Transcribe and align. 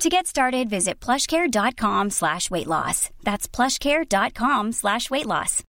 To 0.00 0.08
get 0.08 0.26
started, 0.28 0.70
visit 0.70 1.00
plushcare.com 1.00 2.10
slash 2.10 2.50
weight 2.50 2.68
loss. 2.68 3.10
That's 3.24 3.48
plushcare.com 3.48 4.72
slash 4.72 5.10
weight 5.10 5.26
loss. 5.26 5.64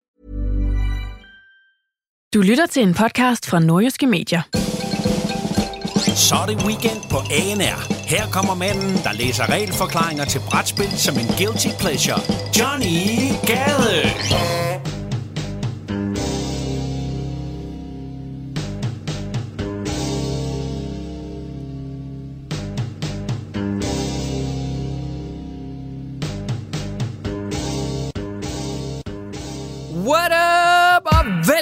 Du 2.35 2.43
lytter 2.43 2.67
til 2.67 2.83
en 2.83 2.95
podcast 2.95 3.47
fra 3.47 3.59
Nordjyske 3.59 4.07
Medier. 4.07 4.43
Så 6.17 6.35
er 6.35 6.47
det 6.47 6.65
weekend 6.67 7.11
på 7.11 7.17
ANR. 7.17 8.09
Her 8.09 8.27
kommer 8.33 8.55
manden, 8.55 8.97
der 9.05 9.13
læser 9.13 9.53
regelforklaringer 9.53 10.25
til 10.25 10.41
brætspil 10.51 10.99
som 10.99 11.15
en 11.19 11.27
guilty 11.39 11.69
pleasure. 11.81 12.21
Johnny 12.59 13.31
Gade. 13.47 14.96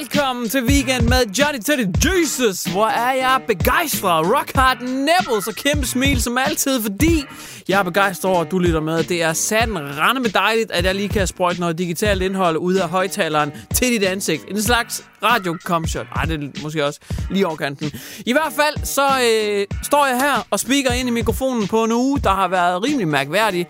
Velkommen 0.04 0.48
til 0.48 0.64
weekend 0.64 1.08
med 1.08 1.26
Johnny 1.38 1.60
to 1.60 1.72
the 1.72 1.92
Jesus, 2.04 2.64
hvor 2.64 2.86
er 2.86 3.12
jeg 3.12 3.40
begejstret, 3.46 4.26
rock 4.26 4.52
hard 4.54 4.80
nipples 4.80 5.46
og 5.46 5.54
kæmpe 5.54 5.86
smil 5.86 6.22
som 6.22 6.38
altid, 6.38 6.82
fordi 6.82 7.24
jeg 7.68 7.78
er 7.78 7.82
begejstret 7.82 8.32
over, 8.32 8.40
at 8.40 8.50
du 8.50 8.58
lytter 8.58 8.80
med. 8.80 9.02
Det 9.02 9.22
er 9.22 9.32
satan 9.32 9.78
rende 9.78 10.20
med 10.20 10.30
dejligt, 10.30 10.70
at 10.70 10.84
jeg 10.84 10.94
lige 10.94 11.08
kan 11.08 11.26
sprøjte 11.26 11.60
noget 11.60 11.78
digitalt 11.78 12.22
indhold 12.22 12.56
ud 12.56 12.74
af 12.74 12.88
højtaleren 12.88 13.52
til 13.74 13.88
dit 13.88 14.02
ansigt. 14.02 14.44
En 14.48 14.62
slags 14.62 15.04
radio 15.22 15.56
shot. 15.86 16.06
Ej, 16.16 16.24
det 16.24 16.44
er 16.44 16.62
måske 16.62 16.84
også 16.84 17.00
lige 17.30 17.46
over 17.46 17.56
kanten. 17.56 17.92
I 18.26 18.32
hvert 18.32 18.52
fald, 18.56 18.84
så 18.84 19.02
øh, 19.02 19.66
står 19.82 20.06
jeg 20.06 20.16
her 20.20 20.46
og 20.50 20.60
speaker 20.60 20.92
ind 20.92 21.08
i 21.08 21.12
mikrofonen 21.12 21.68
på 21.68 21.84
en 21.84 21.92
uge, 21.92 22.20
der 22.20 22.30
har 22.30 22.48
været 22.48 22.84
rimelig 22.84 23.08
mærkværdig. 23.08 23.66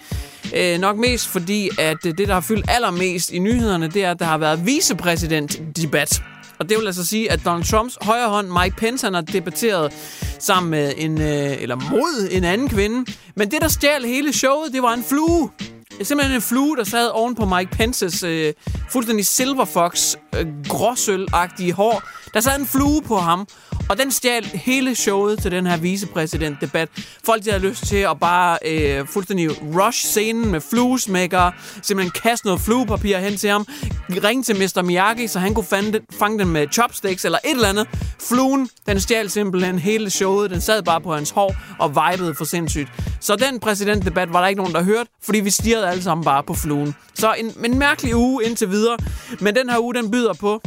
Øh, 0.57 0.79
nok 0.79 0.97
mest 0.97 1.29
fordi, 1.29 1.71
at 1.79 2.07
øh, 2.07 2.19
det, 2.19 2.29
der 2.29 2.35
har 2.35 2.41
fyldt 2.41 2.65
allermest 2.69 3.31
i 3.31 3.39
nyhederne, 3.39 3.89
det 3.89 4.05
er, 4.05 4.11
at 4.11 4.19
der 4.19 4.25
har 4.25 4.39
været 4.39 4.67
vicepræsident-debat. 4.67 6.23
Og 6.59 6.69
det 6.69 6.79
vil 6.79 6.87
altså 6.87 7.05
sige, 7.07 7.33
at 7.33 7.45
Donald 7.45 7.65
Trumps 7.65 7.99
højre 8.03 8.29
hånd, 8.29 8.49
Mike 8.63 8.77
Pence, 8.77 9.07
han 9.07 9.15
har 9.15 9.21
debatteret 9.21 9.93
sammen 10.39 10.71
med 10.71 10.93
en, 10.97 11.21
øh, 11.21 11.63
eller 11.63 11.77
mod 11.77 12.29
en 12.31 12.45
anden 12.45 12.69
kvinde. 12.69 13.13
Men 13.37 13.51
det, 13.51 13.63
der 13.63 13.69
stjal 13.69 14.05
hele 14.05 14.33
showet, 14.33 14.73
det 14.73 14.83
var 14.83 14.95
en 14.95 15.05
flue. 15.05 15.51
Det 15.59 16.01
er 16.01 16.05
simpelthen 16.05 16.37
en 16.37 16.43
flue, 16.43 16.77
der 16.77 16.85
sad 16.85 17.09
oven 17.09 17.35
på 17.35 17.45
Mike 17.45 17.71
Pences 17.71 18.23
øh, 18.23 18.53
fuldstændig 18.91 19.27
silverfox, 19.27 20.15
øh, 20.37 20.47
gråsølagtige 20.69 21.73
hår. 21.73 22.03
Der 22.35 22.41
sad 22.41 22.61
en 22.61 22.67
flue 22.67 23.03
på 23.03 23.17
ham, 23.17 23.47
og 23.89 23.99
den 23.99 24.11
stjal 24.11 24.45
hele 24.45 24.95
showet 24.95 25.39
til 25.39 25.51
den 25.51 25.67
her 25.67 25.77
vicepræsident-debat. 25.77 26.89
Folk 27.25 27.45
der 27.45 27.53
havde 27.53 27.69
lyst 27.69 27.87
til 27.87 27.97
at 27.97 28.21
bare 28.21 28.59
øh, 28.67 29.07
fuldstændig 29.07 29.51
rush 29.77 30.07
scenen 30.07 30.51
med 30.51 30.61
fluesmækker, 30.61 31.51
simpelthen 31.83 32.13
kaste 32.23 32.47
noget 32.47 32.61
fluepapir 32.61 33.19
hen 33.19 33.37
til 33.37 33.51
ham, 33.51 33.67
ringe 34.11 34.43
til 34.43 34.57
Mr. 34.57 34.83
Miyagi, 34.83 35.27
så 35.27 35.39
han 35.39 35.55
kunne 35.55 35.65
fange 35.65 35.93
den, 35.93 36.01
fange 36.19 36.39
den 36.39 36.49
med 36.49 36.67
chopsticks 36.73 37.25
eller 37.25 37.39
et 37.45 37.51
eller 37.51 37.69
andet. 37.69 37.89
Fluen, 38.29 38.69
den 38.87 39.01
stjal 39.01 39.31
simpelthen 39.31 39.79
hele 39.79 40.11
showet. 40.11 40.51
Den 40.51 40.61
sad 40.61 40.83
bare 40.83 41.01
på 41.01 41.15
hans 41.15 41.31
hår 41.31 41.55
og 41.79 41.91
vibede 41.91 42.35
for 42.35 42.45
sindssygt. 42.45 42.89
Så 43.21 43.37
den 43.37 43.61
præsidentdebat 43.61 44.33
var 44.33 44.41
der 44.41 44.49
ikke 44.49 44.61
nogen, 44.61 44.75
der 44.75 44.83
hørte, 44.83 45.11
fordi 45.23 45.41
vi 45.41 45.51
stirrede 45.51 45.89
alle 45.89 46.03
sammen 46.03 46.25
bare 46.25 46.43
på 46.43 46.55
fluen. 46.55 46.95
Så 47.15 47.35
en, 47.39 47.53
en 47.65 47.79
mærkelig 47.79 48.17
uge 48.17 48.45
indtil 48.45 48.71
videre. 48.71 48.99
Men 49.41 49.57
den 49.57 49.71
her 49.71 49.79
uge, 49.79 49.95
den 49.95 50.11
byder 50.11 50.33
på 50.33 50.63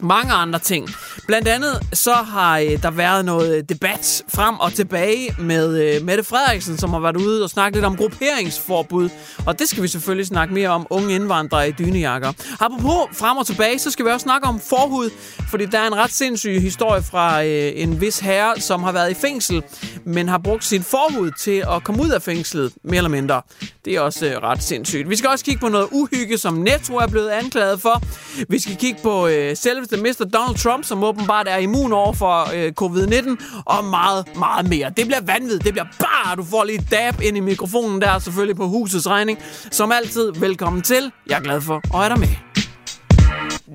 mange 0.00 0.32
andre 0.32 0.58
ting. 0.58 0.88
Blandt 1.26 1.48
andet 1.48 1.80
så 1.92 2.12
har 2.12 2.58
øh, 2.58 2.82
der 2.82 2.90
været 2.90 3.24
noget 3.24 3.56
øh, 3.56 3.62
debat 3.68 4.22
frem 4.34 4.58
og 4.58 4.72
tilbage 4.72 5.34
med 5.38 5.96
øh, 5.96 6.04
Mette 6.04 6.24
Frederiksen, 6.24 6.78
som 6.78 6.90
har 6.90 7.00
været 7.00 7.16
ude 7.16 7.44
og 7.44 7.50
snakket 7.50 7.76
lidt 7.76 7.84
om 7.84 7.96
grupperingsforbud. 7.96 9.08
Og 9.46 9.58
det 9.58 9.68
skal 9.68 9.82
vi 9.82 9.88
selvfølgelig 9.88 10.26
snakke 10.26 10.54
mere 10.54 10.68
om 10.68 10.86
unge 10.90 11.14
indvandrere 11.14 11.68
i 11.68 11.72
dynejakker. 11.72 12.32
Apropos 12.60 13.18
frem 13.18 13.36
og 13.36 13.46
tilbage, 13.46 13.78
så 13.78 13.90
skal 13.90 14.04
vi 14.04 14.10
også 14.10 14.24
snakke 14.24 14.46
om 14.46 14.60
forhud, 14.60 15.10
fordi 15.50 15.66
der 15.66 15.78
er 15.78 15.86
en 15.86 15.96
ret 15.96 16.12
sindssyg 16.12 16.60
historie 16.60 17.02
fra 17.02 17.44
øh, 17.44 17.72
en 17.74 18.00
vis 18.00 18.18
herre, 18.18 18.60
som 18.60 18.82
har 18.82 18.92
været 18.92 19.10
i 19.10 19.14
fængsel, 19.14 19.62
men 20.04 20.28
har 20.28 20.38
brugt 20.38 20.64
sin 20.64 20.82
forhud 20.82 21.30
til 21.38 21.64
at 21.76 21.84
komme 21.84 22.02
ud 22.02 22.10
af 22.10 22.22
fængslet, 22.22 22.72
mere 22.84 22.96
eller 22.96 23.10
mindre. 23.10 23.42
Det 23.84 23.96
er 23.96 24.00
også 24.00 24.26
øh, 24.26 24.42
ret 24.42 24.62
sindssygt. 24.62 25.10
Vi 25.10 25.16
skal 25.16 25.30
også 25.30 25.44
kigge 25.44 25.60
på 25.60 25.68
noget 25.68 25.88
uhygge, 25.92 26.38
som 26.38 26.54
Netto 26.54 26.96
er 26.96 27.06
blevet 27.06 27.28
anklaget 27.28 27.80
for. 27.80 28.02
Vi 28.48 28.58
skal 28.58 28.76
kigge 28.76 29.00
på 29.02 29.26
øh, 29.26 29.56
selveste 29.88 30.24
Mr. 30.24 30.28
Donald 30.28 30.56
Trump, 30.56 30.84
som 30.84 31.04
åbenbart 31.04 31.48
er 31.48 31.56
immun 31.56 31.92
over 31.92 32.12
for 32.12 32.50
øh, 32.54 32.72
covid-19, 32.80 33.62
og 33.64 33.84
meget, 33.84 34.24
meget 34.36 34.68
mere. 34.68 34.90
Det 34.96 35.06
bliver 35.06 35.20
vanvittigt. 35.20 35.64
Det 35.64 35.72
bliver 35.72 35.86
bare, 35.98 36.36
du 36.36 36.44
får 36.44 36.64
lige 36.64 36.86
dab 36.90 37.20
ind 37.22 37.36
i 37.36 37.40
mikrofonen 37.40 38.00
der, 38.00 38.18
selvfølgelig 38.18 38.56
på 38.56 38.66
husets 38.66 39.06
regning. 39.06 39.38
Som 39.70 39.92
altid, 39.92 40.32
velkommen 40.32 40.82
til. 40.82 41.12
Jeg 41.28 41.36
er 41.36 41.40
glad 41.42 41.60
for 41.60 41.80
at 41.94 42.00
have 42.00 42.08
dig 42.08 42.18
med. 42.18 42.28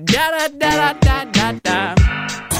Da, 0.08 0.24
da, 0.60 0.70
da, 0.70 0.92
da, 1.02 1.16
da, 1.34 1.58
da. 1.64 1.94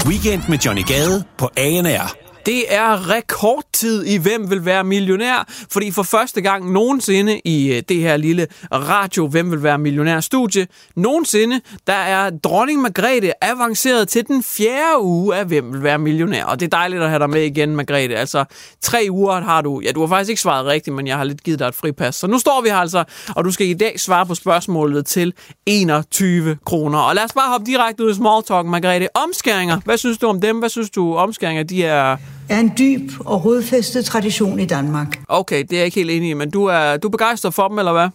Weekend 0.06 0.42
med 0.48 0.58
Johnny 0.58 0.84
Gade 0.86 1.24
på 1.38 1.50
ANR. 1.56 2.23
Det 2.46 2.74
er 2.74 3.10
rekordtid 3.10 4.04
i 4.04 4.16
Hvem 4.16 4.50
vil 4.50 4.64
være 4.64 4.84
millionær, 4.84 5.48
fordi 5.70 5.90
for 5.90 6.02
første 6.02 6.40
gang 6.40 6.72
nogensinde 6.72 7.40
i 7.44 7.72
øh, 7.72 7.82
det 7.88 7.96
her 7.96 8.16
lille 8.16 8.46
radio 8.72 9.26
Hvem 9.26 9.50
vil 9.50 9.62
være 9.62 9.78
millionær 9.78 10.20
studie, 10.20 10.66
nogensinde, 10.96 11.60
der 11.86 11.92
er 11.92 12.30
dronning 12.30 12.82
Margrethe 12.82 13.32
avanceret 13.44 14.08
til 14.08 14.26
den 14.26 14.42
fjerde 14.42 15.00
uge 15.00 15.36
af 15.36 15.46
Hvem 15.46 15.72
vil 15.72 15.82
være 15.82 15.98
millionær. 15.98 16.44
Og 16.44 16.60
det 16.60 16.66
er 16.66 16.70
dejligt 16.70 17.02
at 17.02 17.08
have 17.08 17.18
dig 17.18 17.30
med 17.30 17.42
igen, 17.42 17.76
Margrethe. 17.76 18.16
Altså, 18.16 18.44
tre 18.80 19.06
uger 19.10 19.40
har 19.40 19.62
du, 19.62 19.80
ja, 19.84 19.92
du 19.92 20.00
har 20.00 20.06
faktisk 20.06 20.30
ikke 20.30 20.42
svaret 20.42 20.66
rigtigt, 20.66 20.96
men 20.96 21.06
jeg 21.06 21.16
har 21.16 21.24
lidt 21.24 21.42
givet 21.42 21.58
dig 21.58 21.66
et 21.66 21.74
fripas. 21.74 22.14
Så 22.14 22.26
nu 22.26 22.38
står 22.38 22.60
vi 22.62 22.68
her 22.68 22.76
altså, 22.76 23.04
og 23.36 23.44
du 23.44 23.50
skal 23.50 23.66
i 23.66 23.74
dag 23.74 24.00
svare 24.00 24.26
på 24.26 24.34
spørgsmålet 24.34 25.06
til 25.06 25.32
21 25.66 26.56
kroner. 26.66 26.98
Og 26.98 27.14
lad 27.14 27.24
os 27.24 27.32
bare 27.32 27.50
hoppe 27.50 27.66
direkte 27.66 28.04
ud 28.04 28.10
i 28.10 28.14
small 28.14 28.42
talk, 28.42 28.66
Margrethe. 28.66 29.08
Omskæringer, 29.16 29.80
hvad 29.84 29.96
synes 29.96 30.18
du 30.18 30.26
om 30.26 30.40
dem? 30.40 30.58
Hvad 30.58 30.68
synes 30.68 30.90
du, 30.90 31.14
omskæringer, 31.16 31.62
de 31.62 31.84
er 31.84 32.16
er 32.48 32.60
en 32.60 32.72
dyb 32.78 33.10
og 33.20 33.44
rodfæstet 33.44 34.04
tradition 34.04 34.60
i 34.60 34.64
Danmark. 34.64 35.18
Okay, 35.28 35.62
det 35.62 35.72
er 35.72 35.76
jeg 35.76 35.84
ikke 35.84 35.94
helt 35.94 36.10
enig 36.10 36.30
i, 36.30 36.34
men 36.34 36.50
du 36.50 36.64
er, 36.64 36.96
du 36.96 37.08
er 37.08 37.10
begejstret 37.10 37.54
for 37.54 37.68
dem, 37.68 37.78
eller 37.78 37.92
hvad? 37.92 38.08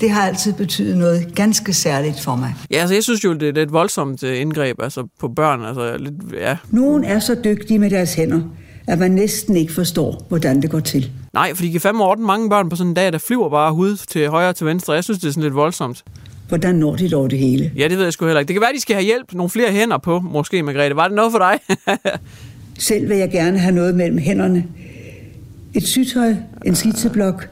Det 0.00 0.10
har 0.10 0.26
altid 0.26 0.52
betydet 0.52 0.96
noget 0.96 1.34
ganske 1.34 1.72
særligt 1.72 2.20
for 2.20 2.36
mig. 2.36 2.54
Ja, 2.70 2.76
altså 2.76 2.94
jeg 2.94 3.02
synes 3.02 3.24
jo, 3.24 3.32
det 3.32 3.58
er 3.58 3.62
et 3.62 3.72
voldsomt 3.72 4.22
øh, 4.22 4.40
indgreb 4.40 4.82
altså 4.82 5.06
på 5.20 5.28
børn. 5.28 5.64
Altså, 5.64 5.96
lidt, 5.98 6.14
ja. 6.32 6.56
Nogen 6.70 7.04
er 7.04 7.18
så 7.18 7.36
dygtige 7.44 7.78
med 7.78 7.90
deres 7.90 8.14
hænder, 8.14 8.40
at 8.86 8.98
man 8.98 9.10
næsten 9.10 9.56
ikke 9.56 9.72
forstår, 9.72 10.26
hvordan 10.28 10.62
det 10.62 10.70
går 10.70 10.80
til. 10.80 11.10
Nej, 11.32 11.54
fordi 11.54 11.66
de 11.68 11.72
kan 11.72 11.80
fandme 11.80 12.04
ordne 12.04 12.26
mange 12.26 12.50
børn 12.50 12.68
på 12.68 12.76
sådan 12.76 12.88
en 12.88 12.94
dag, 12.94 13.12
der 13.12 13.18
flyver 13.18 13.50
bare 13.50 13.72
hud 13.72 13.96
til 13.96 14.28
højre 14.28 14.48
og 14.48 14.56
til 14.56 14.66
venstre. 14.66 14.92
Jeg 14.92 15.04
synes, 15.04 15.20
det 15.20 15.28
er 15.28 15.32
sådan 15.32 15.42
lidt 15.42 15.54
voldsomt. 15.54 16.04
Hvordan 16.48 16.74
når 16.74 16.96
de 16.96 17.08
dog 17.08 17.30
det 17.30 17.38
hele? 17.38 17.72
Ja, 17.76 17.88
det 17.88 17.96
ved 17.96 18.04
jeg 18.04 18.12
sgu 18.12 18.24
heller 18.24 18.40
ikke. 18.40 18.48
Det 18.48 18.54
kan 18.54 18.60
være, 18.60 18.72
de 18.74 18.80
skal 18.80 18.96
have 18.96 19.04
hjælp, 19.04 19.32
nogle 19.32 19.50
flere 19.50 19.70
hænder 19.72 19.98
på, 19.98 20.20
måske, 20.20 20.62
Margrethe. 20.62 20.96
Var 20.96 21.08
det 21.08 21.16
noget 21.16 21.32
for 21.32 21.38
dig? 21.38 21.58
Selv 22.80 23.08
vil 23.08 23.16
jeg 23.16 23.30
gerne 23.30 23.58
have 23.58 23.74
noget 23.74 23.94
mellem 23.94 24.18
hænderne. 24.18 24.64
Et 25.74 25.82
sygtøj, 25.82 26.34
en 26.66 26.74
skitseblok 26.74 27.48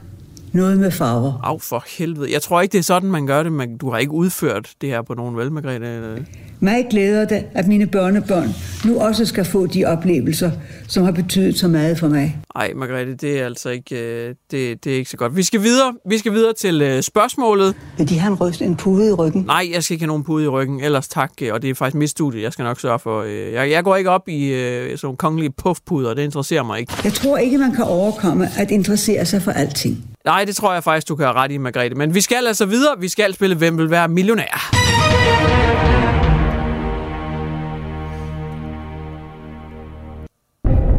noget 0.53 0.79
med 0.79 0.91
farver. 0.91 1.33
Af 1.43 1.61
for 1.61 1.83
helvede. 1.97 2.31
Jeg 2.33 2.41
tror 2.41 2.61
ikke, 2.61 2.71
det 2.71 2.79
er 2.79 2.83
sådan, 2.83 3.11
man 3.11 3.27
gør 3.27 3.43
det, 3.43 3.51
men 3.51 3.77
du 3.77 3.91
har 3.91 3.97
ikke 3.97 4.11
udført 4.11 4.69
det 4.81 4.89
her 4.89 5.01
på 5.01 5.13
nogen 5.13 5.37
vel, 5.37 5.51
Margrethe? 5.51 6.25
Mig 6.59 6.87
glæder 6.89 7.25
det, 7.25 7.45
at 7.53 7.67
mine 7.67 7.87
børnebørn 7.87 8.49
nu 8.85 8.99
også 8.99 9.25
skal 9.25 9.45
få 9.45 9.65
de 9.65 9.85
oplevelser, 9.85 10.51
som 10.87 11.03
har 11.03 11.11
betydet 11.11 11.57
så 11.59 11.67
meget 11.67 11.99
for 11.99 12.07
mig. 12.07 12.37
Nej, 12.55 12.73
Margrethe, 12.75 13.13
det 13.15 13.39
er 13.39 13.45
altså 13.45 13.69
ikke, 13.69 13.95
øh, 13.95 14.35
det, 14.51 14.83
det 14.83 14.93
er 14.93 14.97
ikke 14.97 15.09
så 15.09 15.17
godt. 15.17 15.35
Vi 15.35 15.43
skal 15.43 15.63
videre, 15.63 15.93
vi 16.09 16.17
skal 16.17 16.33
videre 16.33 16.53
til 16.53 16.81
øh, 16.81 17.01
spørgsmålet. 17.01 17.75
Vil 17.97 18.09
de 18.09 18.19
have 18.19 18.31
en 18.31 18.37
ryst, 18.41 18.61
en 18.61 18.75
pude 18.75 19.09
i 19.09 19.13
ryggen? 19.13 19.43
Nej, 19.43 19.69
jeg 19.73 19.83
skal 19.83 19.93
ikke 19.93 20.03
have 20.03 20.07
nogen 20.07 20.23
pude 20.23 20.43
i 20.45 20.47
ryggen, 20.47 20.79
ellers 20.79 21.07
tak. 21.07 21.31
øh, 21.41 21.53
Og 21.53 21.61
det 21.61 21.69
er 21.69 21.75
faktisk 21.75 21.95
mit 21.95 22.09
studie, 22.09 22.41
jeg 22.43 22.53
skal 22.53 22.63
nok 22.63 22.79
sørge 22.79 22.99
for. 22.99 23.23
Jeg, 23.23 23.71
jeg 23.71 23.83
går 23.83 23.95
ikke 23.95 24.09
op 24.09 24.29
i 24.29 24.49
sådan 24.51 24.97
nogle 25.03 25.17
kongelige 25.17 25.51
puffpuder, 25.57 26.13
det 26.13 26.23
interesserer 26.23 26.63
mig 26.63 26.79
ikke. 26.79 26.93
Jeg 27.03 27.13
tror 27.13 27.37
ikke, 27.37 27.57
man 27.57 27.71
kan 27.71 27.83
overkomme 27.85 28.47
at 28.57 28.71
interessere 28.71 29.25
sig 29.25 29.41
for 29.41 29.51
alting. 29.51 30.05
Nej, 30.29 30.45
det 30.45 30.55
tror 30.55 30.73
jeg 30.73 30.83
faktisk, 30.83 31.07
du 31.07 31.15
kan 31.15 31.25
have 31.25 31.35
ret 31.35 31.51
i, 31.51 31.57
Margrethe. 31.57 31.95
Men 31.95 32.15
vi 32.15 32.21
skal 32.21 32.47
altså 32.47 32.65
videre. 32.65 32.95
Vi 32.99 33.07
skal 33.07 33.33
spille 33.33 33.55
Hvem 33.55 33.77
vil 33.77 33.89
være 33.89 34.07
millionær? 34.07 34.69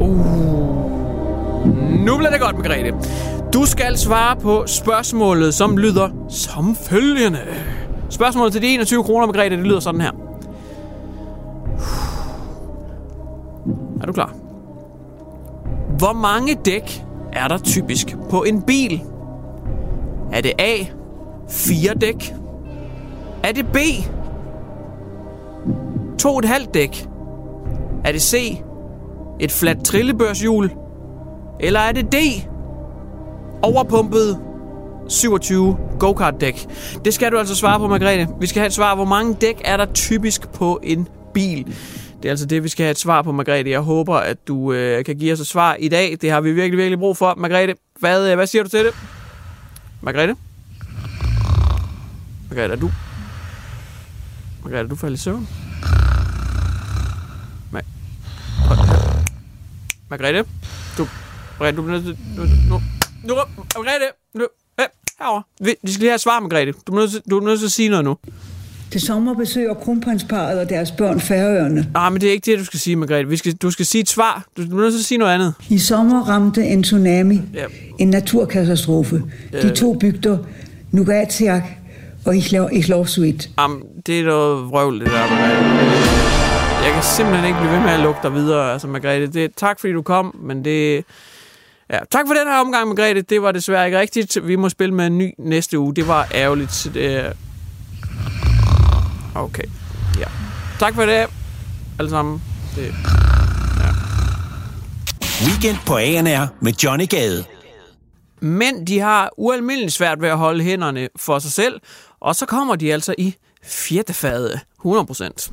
Uh. 0.01 0.27
Nu 2.05 2.17
bliver 2.17 2.31
det 2.31 2.41
godt, 2.41 2.57
Margrethe. 2.57 2.93
Du 3.53 3.67
skal 3.67 3.99
svare 3.99 4.37
på 4.37 4.65
spørgsmålet, 4.67 5.55
som 5.55 5.77
lyder 5.77 6.27
som 6.29 6.77
følgende. 6.77 7.41
Spørgsmålet 8.09 8.53
til 8.53 8.63
de 8.63 8.67
21 8.67 9.05
kroner, 9.05 9.27
Margrethe, 9.27 9.57
det 9.57 9.67
lyder 9.67 9.81
sådan 9.81 10.01
her. 10.01 10.13
Er 14.01 14.07
du 14.07 14.13
klar? 14.13 14.35
Hvor 15.99 16.13
mange 16.13 16.55
dæk 16.65 17.03
er 17.33 17.49
der 17.49 17.59
typisk 17.59 18.17
på 18.31 18.43
en 18.43 18.63
bil? 18.63 19.03
Er 20.33 20.41
det 20.41 20.53
A. 20.59 20.85
Fire 21.51 21.95
dæk? 21.95 22.33
Er 23.45 23.53
det 23.53 23.67
B. 23.73 23.77
2,5 26.23 26.71
dæk? 26.75 27.07
Er 28.05 28.13
det 28.13 28.23
C. 28.23 28.61
Et 29.41 29.53
fladt 29.53 29.85
trillebørshjul? 29.85 30.71
Eller 31.61 31.81
er 31.81 31.93
det 31.93 32.13
D. 32.13 32.17
Overpumpet 33.63 34.39
27 35.09 35.77
go-kart 35.99 36.41
dæk? 36.41 36.67
Det 37.05 37.15
skal 37.15 37.33
du 37.33 37.39
altså 37.39 37.55
svare 37.57 37.79
på, 37.79 37.87
Margrethe. 37.87 38.29
Vi 38.41 38.47
skal 38.47 38.61
have 38.61 38.67
et 38.67 38.73
svar. 38.73 38.95
Hvor 38.95 39.05
mange 39.05 39.35
dæk 39.35 39.63
er 39.65 39.77
der 39.77 39.87
typisk 39.87 40.53
på 40.53 40.81
en 40.83 41.09
bil? 41.35 41.67
Det 42.23 42.29
er 42.29 42.31
altså 42.31 42.47
det, 42.47 42.65
vi 42.65 42.69
skal 42.69 42.85
have 42.85 42.91
et 42.91 42.99
svar 42.99 43.23
på, 43.23 43.33
Margrethe. 43.33 43.71
Jeg 43.71 43.81
håber, 43.81 44.15
at 44.15 44.49
du 44.49 44.73
øh, 44.73 45.05
kan 45.05 45.17
give 45.17 45.33
os 45.33 45.41
et 45.41 45.47
svar 45.47 45.77
i 45.79 45.89
dag. 45.89 46.17
Det 46.21 46.31
har 46.31 46.41
vi 46.41 46.53
virkelig, 46.53 46.79
virkelig 46.79 46.99
brug 46.99 47.17
for. 47.17 47.35
Margrethe, 47.37 47.75
hvad, 48.01 48.31
øh, 48.31 48.35
hvad 48.35 48.47
siger 48.47 48.63
du 48.63 48.69
til 48.69 48.85
det? 48.85 49.20
Margrethe? 50.03 50.37
Margrethe, 52.49 52.75
er 52.75 52.81
du... 52.81 52.91
Margrethe, 54.63 54.85
er 54.85 54.89
du 54.89 54.97
faldet 54.97 55.19
i 55.19 55.23
søvn? 55.23 55.49
Ma- 57.73 57.87
Margrethe? 60.11 60.45
Du... 60.99 61.09
Margrethe, 61.59 61.77
du 61.77 61.83
bliver 61.83 62.01
nødt 62.01 62.05
til... 62.05 62.19
Nu... 62.37 62.45
Nu... 62.69 62.81
nu 63.25 63.35
Margrethe! 63.77 64.07
Nu... 64.35 64.47
Øh, 64.81 64.87
herovre. 65.19 65.43
Vi, 65.61 65.75
vi 65.83 65.93
skal 65.93 66.01
lige 66.01 66.11
have 66.11 66.15
et 66.15 66.21
svar, 66.21 66.41
Margrethe. 66.41 66.73
Du 66.87 66.93
er 66.93 66.97
nødt 66.97 67.11
til, 67.11 67.23
du 67.31 67.39
er 67.39 67.45
nødt 67.45 67.59
til 67.59 67.67
at 67.67 67.73
sige 67.73 67.89
noget 67.89 68.05
nu. 68.05 68.17
Til 68.93 69.01
sommer 69.01 69.35
besøger 69.35 69.75
kronprinsparet 69.75 70.61
og 70.61 70.69
deres 70.69 70.91
børn 70.91 71.21
færøerne. 71.21 71.87
Ah, 71.95 72.13
men 72.13 72.21
det 72.21 72.29
er 72.29 72.33
ikke 72.33 72.51
det, 72.51 72.59
du 72.59 72.65
skal 72.65 72.81
sige, 72.81 72.97
Margrethe. 72.97 73.29
Vi 73.31 73.37
skal, 73.37 73.53
du 73.53 73.71
skal 73.71 73.87
sige 73.87 74.03
et 74.03 74.09
svar. 74.09 74.45
Du, 74.57 74.71
du 74.71 74.77
er 74.79 74.81
nødt 74.83 74.93
til 74.93 74.99
at 75.01 75.05
sige 75.05 75.19
noget 75.19 75.33
andet. 75.35 75.55
I 75.69 75.79
sommer 75.79 76.29
ramte 76.29 76.65
en 76.65 76.83
tsunami, 76.83 77.41
Ja. 77.55 77.65
en 77.99 78.09
naturkatastrofe. 78.09 79.23
De 79.63 79.75
to 79.75 79.95
bygder, 79.95 80.39
Nugatiak 80.93 81.63
og 82.27 82.37
Islovsuit. 82.73 83.51
Jamen, 83.59 83.83
det 84.07 84.21
er 84.21 84.25
noget 84.25 84.71
vrøvl, 84.71 85.01
det 85.01 85.07
der, 85.07 85.13
Margrethe. 85.13 86.85
Jeg 86.85 86.93
kan 86.95 87.03
simpelthen 87.03 87.47
ikke 87.47 87.59
blive 87.61 87.73
ved 87.73 87.81
med 87.81 87.91
at 87.91 88.01
lukke 88.01 88.21
dig 88.23 88.35
videre, 88.35 88.73
altså, 88.73 88.89
Margrethe. 88.89 89.27
Det, 89.27 89.51
tak, 89.57 89.81
fordi 89.81 89.93
du 89.93 90.03
kom, 90.03 90.37
men 90.43 90.65
det... 90.65 91.05
Ja, 91.91 91.99
tak 92.11 92.27
for 92.27 92.35
den 92.35 92.47
her 92.53 92.59
omgang, 92.61 92.89
Margrethe. 92.89 93.23
Det 93.23 93.43
var 93.43 93.53
desværre 93.53 93.87
ikke 93.87 93.99
rigtigt. 93.99 94.39
Vi 94.47 94.57
må 94.57 94.69
spille 94.69 94.95
med 94.95 95.07
en 95.07 95.19
ny 95.19 95.31
næste 95.39 95.79
uge. 95.79 95.95
Det 95.97 96.09
var 96.09 96.29
ærgerligt. 96.35 96.91
Det... 96.95 97.33
Okay, 99.35 99.65
ja. 100.19 100.27
Tak 100.79 100.95
for 100.95 101.07
det, 101.07 101.27
alle 101.99 102.11
sammen. 102.11 102.43
Det... 102.77 102.95
Weekend 105.47 105.77
på 105.87 105.97
ANR 105.97 106.47
med 106.61 106.73
Johnny 106.73 107.09
Gade. 107.09 107.45
Men 108.41 108.87
de 108.87 108.99
har 108.99 109.31
ualmindeligt 109.37 109.93
svært 109.93 110.21
ved 110.23 110.29
at 110.29 110.39
holde 110.39 110.65
hænderne 110.65 111.09
for 111.17 111.39
sig 111.39 111.53
selv, 111.53 111.81
og 112.21 112.37
så 112.37 112.47
kommer 112.47 112.77
de 112.77 112.93
altså 112.93 113.15
i 113.19 113.35
fjertefade 113.65 114.61
100%. 114.87 115.53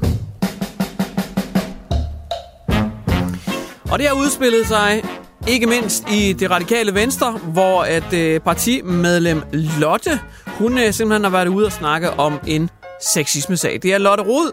Og 3.92 4.00
det 4.00 4.08
har 4.08 4.14
udspillet 4.14 4.68
sig 4.68 5.04
ikke 5.48 5.68
mindst 5.68 6.10
i 6.12 6.34
det 6.34 6.52
radikale 6.52 6.94
venstre, 6.94 7.32
hvor 7.32 7.84
at 7.84 8.14
øh, 8.14 8.40
partimedlem 8.40 9.42
Lotte, 9.54 10.20
hun 10.46 10.78
øh, 10.78 10.94
simpelthen 10.94 11.24
har 11.24 11.32
været 11.32 11.48
ude 11.48 11.66
og 11.66 11.72
snakke 11.72 12.10
om 12.10 12.40
en 12.48 12.70
sexisme-sag. 13.02 13.80
Det 13.84 13.94
er 13.94 13.98
Lotte 13.98 14.24
Rod. 14.24 14.52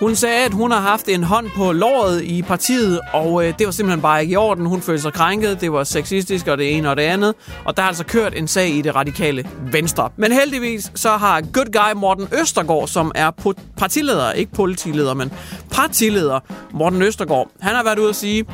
Hun 0.00 0.16
sagde, 0.16 0.44
at 0.44 0.52
hun 0.52 0.70
har 0.70 0.80
haft 0.80 1.08
en 1.08 1.24
hånd 1.24 1.50
på 1.56 1.72
låret 1.72 2.22
i 2.22 2.42
partiet, 2.42 3.00
og 3.12 3.46
øh, 3.46 3.54
det 3.58 3.66
var 3.66 3.72
simpelthen 3.72 4.02
bare 4.02 4.22
ikke 4.22 4.32
i 4.32 4.36
orden. 4.36 4.66
Hun 4.66 4.82
følte 4.82 5.02
sig 5.02 5.12
krænket, 5.12 5.60
det 5.60 5.72
var 5.72 5.84
sexistisk 5.84 6.46
og 6.46 6.58
det 6.58 6.76
ene 6.76 6.90
og 6.90 6.96
det 6.96 7.02
andet. 7.02 7.34
Og 7.64 7.76
der 7.76 7.82
har 7.82 7.88
altså 7.88 8.04
kørt 8.04 8.34
en 8.34 8.48
sag 8.48 8.68
i 8.68 8.82
det 8.82 8.94
radikale 8.94 9.44
venstre. 9.72 10.10
Men 10.16 10.32
heldigvis 10.32 10.92
så 10.94 11.10
har 11.10 11.40
good 11.40 11.72
guy 11.72 12.00
Morten 12.00 12.28
Østergaard, 12.40 12.88
som 12.88 13.12
er 13.14 13.54
partileder, 13.76 14.32
ikke 14.32 14.52
politileder, 14.52 15.14
men 15.14 15.32
partileder 15.70 16.40
Morten 16.72 17.02
Østergaard, 17.02 17.48
han 17.60 17.74
har 17.74 17.84
været 17.84 17.98
ude 17.98 18.08
at 18.08 18.16
sige, 18.16 18.44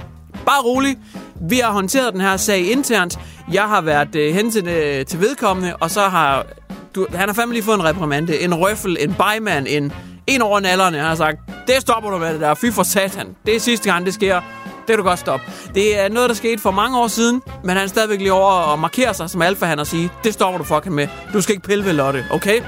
bare 0.47 0.63
rolig, 0.63 0.99
vi 1.41 1.59
har 1.59 1.73
håndteret 1.73 2.13
den 2.13 2.21
her 2.21 2.37
sag 2.37 2.71
internt. 2.71 3.19
Jeg 3.53 3.63
har 3.63 3.81
været 3.81 4.15
øh, 4.17 4.35
hen 4.35 4.51
til, 4.51 4.69
øh, 4.69 5.07
til 5.07 5.21
vedkommende, 5.21 5.77
og 5.77 5.91
så 5.91 6.01
har 6.01 6.47
du, 6.95 7.07
han 7.15 7.29
har 7.29 7.35
fandme 7.35 7.55
lige 7.55 7.65
fået 7.65 7.75
en 7.75 7.85
reprimande, 7.85 8.41
en 8.41 8.55
røffel, 8.55 8.97
en 9.01 9.15
bejmand, 9.15 9.67
en 9.69 9.93
en 10.27 10.43
over 10.43 10.61
nallerne. 10.61 10.99
Han 10.99 11.07
har 11.07 11.15
sagt, 11.15 11.39
det 11.67 11.81
stopper 11.81 12.11
du 12.11 12.19
med 12.19 12.33
det 12.33 12.41
der. 12.41 12.55
Fy 12.55 12.71
for 12.73 12.83
satan. 12.83 13.37
Det 13.47 13.57
er 13.57 13.61
sidste 13.61 13.93
gang, 13.93 14.07
det 14.07 14.15
sker. 14.15 14.41
Det 14.65 14.87
kan 14.87 14.97
du 14.97 15.03
godt 15.03 15.19
stoppe. 15.19 15.47
Det 15.75 16.01
er 16.01 16.09
noget, 16.09 16.29
der 16.29 16.35
skete 16.35 16.63
for 16.63 16.71
mange 16.71 16.99
år 16.99 17.09
siden, 17.09 17.43
men 17.65 17.71
han 17.71 17.85
er 17.85 17.87
stadigvæk 17.87 18.19
lige 18.19 18.33
over 18.33 18.51
og 18.53 18.79
markerer 18.79 19.13
sig 19.13 19.31
som 19.31 19.43
alfa 19.43 19.67
han 19.67 19.79
og 19.79 19.87
sige, 19.87 20.11
det 20.25 20.35
stopper 20.35 20.59
du 20.59 20.65
fucking 20.65 20.95
med. 20.95 21.09
Du 21.33 21.41
skal 21.41 21.55
ikke 21.55 21.69
pille 21.69 21.85
ved 21.85 21.93
Lotte, 21.93 22.25
okay? 22.31 22.61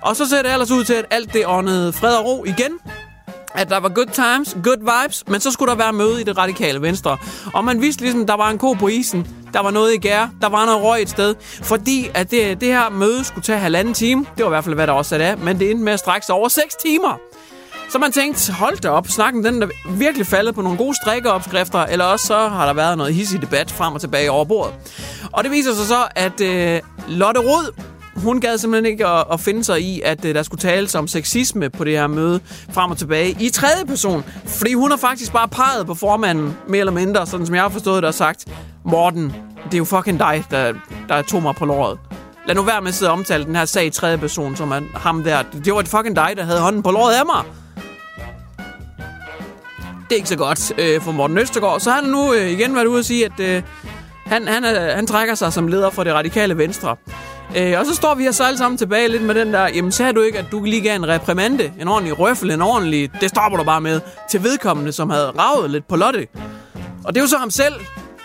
Og 0.00 0.16
så 0.16 0.28
ser 0.28 0.42
det 0.42 0.52
ellers 0.52 0.70
ud 0.70 0.84
til, 0.84 0.94
at 0.94 1.04
alt 1.10 1.32
det 1.32 1.46
åndede 1.46 1.92
fred 1.92 2.16
og 2.16 2.24
ro 2.24 2.44
igen 2.44 2.72
at 3.54 3.70
der 3.70 3.80
var 3.80 3.88
good 3.88 4.06
times, 4.12 4.56
good 4.64 4.78
vibes, 4.78 5.24
men 5.26 5.40
så 5.40 5.50
skulle 5.50 5.70
der 5.70 5.76
være 5.76 5.92
møde 5.92 6.20
i 6.20 6.24
det 6.24 6.38
radikale 6.38 6.82
venstre. 6.82 7.16
Og 7.54 7.64
man 7.64 7.82
vidste 7.82 8.02
ligesom, 8.02 8.26
der 8.26 8.36
var 8.36 8.50
en 8.50 8.58
ko 8.58 8.72
på 8.72 8.88
isen, 8.88 9.26
der 9.52 9.60
var 9.60 9.70
noget 9.70 9.94
i 9.94 9.96
gær, 9.96 10.28
der 10.40 10.48
var 10.48 10.64
noget 10.64 10.82
røg 10.82 11.02
et 11.02 11.10
sted, 11.10 11.34
fordi 11.62 12.10
at 12.14 12.30
det, 12.30 12.60
det 12.60 12.68
her 12.68 12.90
møde 12.90 13.24
skulle 13.24 13.44
tage 13.44 13.58
halvanden 13.58 13.94
time. 13.94 14.26
Det 14.36 14.44
var 14.44 14.50
i 14.50 14.54
hvert 14.54 14.64
fald, 14.64 14.74
hvad 14.74 14.86
der 14.86 14.92
også 14.92 15.08
sat 15.08 15.20
af, 15.20 15.38
men 15.38 15.58
det 15.58 15.70
endte 15.70 15.84
med 15.84 15.92
at 15.92 15.98
strække 15.98 16.26
sig 16.26 16.34
over 16.34 16.48
6 16.48 16.74
timer. 16.74 17.18
Så 17.90 17.98
man 17.98 18.12
tænkte, 18.12 18.52
hold 18.52 18.78
da 18.78 18.88
op, 18.88 19.08
snakken 19.08 19.44
den 19.44 19.62
er 19.62 19.68
virkelig 19.88 20.26
faldet 20.26 20.54
på 20.54 20.62
nogle 20.62 20.78
gode 20.78 20.96
strikkeopskrifter, 21.02 21.78
eller 21.78 22.04
også 22.04 22.26
så 22.26 22.48
har 22.48 22.66
der 22.66 22.72
været 22.72 22.98
noget 22.98 23.14
hissig 23.14 23.40
debat 23.40 23.70
frem 23.70 23.94
og 23.94 24.00
tilbage 24.00 24.30
over 24.30 24.44
bordet. 24.44 24.74
Og 25.32 25.44
det 25.44 25.52
viser 25.52 25.74
sig 25.74 25.86
så, 25.86 26.08
at 26.14 26.40
øh, 26.40 26.80
Lotte 27.08 27.40
Rod, 27.40 27.74
hun 28.20 28.40
gad 28.40 28.58
simpelthen 28.58 28.92
ikke 28.92 29.06
at, 29.06 29.24
at 29.32 29.40
finde 29.40 29.64
sig 29.64 29.80
i, 29.80 30.00
at 30.04 30.24
øh, 30.24 30.34
der 30.34 30.42
skulle 30.42 30.60
tales 30.60 30.94
om 30.94 31.08
sexisme 31.08 31.70
på 31.70 31.84
det 31.84 31.92
her 31.92 32.06
møde 32.06 32.40
frem 32.72 32.90
og 32.90 32.98
tilbage 32.98 33.36
i 33.40 33.48
tredje 33.48 33.86
person. 33.86 34.24
Fordi 34.46 34.74
hun 34.74 34.90
har 34.90 34.98
faktisk 34.98 35.32
bare 35.32 35.48
peget 35.48 35.86
på 35.86 35.94
formanden, 35.94 36.56
mere 36.68 36.80
eller 36.80 36.92
mindre, 36.92 37.26
sådan 37.26 37.46
som 37.46 37.54
jeg 37.54 37.62
har 37.62 37.68
forstået 37.68 38.02
det 38.02 38.08
og 38.08 38.14
sagt, 38.14 38.46
Morten, 38.84 39.34
det 39.64 39.74
er 39.74 39.78
jo 39.78 39.84
fucking 39.84 40.18
dig, 40.18 40.44
der, 40.50 40.72
der 41.08 41.22
tog 41.22 41.42
mig 41.42 41.54
på 41.54 41.64
låret. 41.64 41.98
Lad 42.46 42.54
nu 42.54 42.62
være 42.62 42.80
med 42.80 42.88
at 42.88 42.94
sidde 42.94 43.10
og 43.10 43.12
omtale 43.12 43.44
den 43.44 43.56
her 43.56 43.64
sag 43.64 43.86
i 43.86 43.90
tredje 43.90 44.18
person, 44.18 44.56
som 44.56 44.70
er 44.70 44.80
ham 44.94 45.24
der. 45.24 45.42
Det 45.64 45.72
var 45.72 45.80
et 45.80 45.88
fucking 45.88 46.16
dig, 46.16 46.32
der 46.36 46.44
havde 46.44 46.60
hånden 46.60 46.82
på 46.82 46.90
låret 46.90 47.14
af 47.14 47.26
mig. 47.26 47.44
Det 50.10 50.12
er 50.12 50.16
ikke 50.16 50.28
så 50.28 50.36
godt 50.36 50.72
øh, 50.78 51.00
for 51.00 51.12
Morten 51.12 51.38
Østergaard. 51.38 51.80
Så 51.80 51.90
han 51.90 52.04
har 52.04 52.10
nu 52.10 52.34
øh, 52.34 52.50
igen 52.50 52.74
været 52.74 52.86
ude 52.86 52.98
og 52.98 53.04
sige, 53.04 53.24
at 53.24 53.40
øh, 53.40 53.62
han, 54.26 54.48
han, 54.48 54.64
øh, 54.64 54.96
han 54.96 55.06
trækker 55.06 55.34
sig 55.34 55.52
som 55.52 55.68
leder 55.68 55.90
for 55.90 56.04
det 56.04 56.14
radikale 56.14 56.58
venstre. 56.58 56.96
Øh, 57.56 57.78
og 57.78 57.86
så 57.86 57.94
står 57.94 58.14
vi 58.14 58.22
her 58.22 58.32
så 58.32 58.44
alle 58.44 58.58
sammen 58.58 58.78
tilbage 58.78 59.08
lidt 59.08 59.22
med 59.22 59.34
den 59.34 59.52
der, 59.52 59.68
jamen 59.68 59.92
sagde 59.92 60.12
du 60.12 60.20
ikke, 60.20 60.38
at 60.38 60.44
du 60.52 60.64
lige 60.64 60.82
gav 60.82 60.96
en 60.96 61.08
reprimande, 61.08 61.72
en 61.80 61.88
ordentlig 61.88 62.18
røffel, 62.18 62.50
en 62.50 62.62
ordentlig, 62.62 63.10
det 63.20 63.28
stopper 63.28 63.58
du 63.58 63.64
bare 63.64 63.80
med, 63.80 64.00
til 64.30 64.42
vedkommende, 64.42 64.92
som 64.92 65.10
havde 65.10 65.32
ravet 65.38 65.70
lidt 65.70 65.88
på 65.88 65.96
Lotte. 65.96 66.26
Og 67.04 67.14
det 67.14 67.20
er 67.20 67.24
jo 67.24 67.28
så 67.28 67.36
ham 67.38 67.50
selv. 67.50 67.74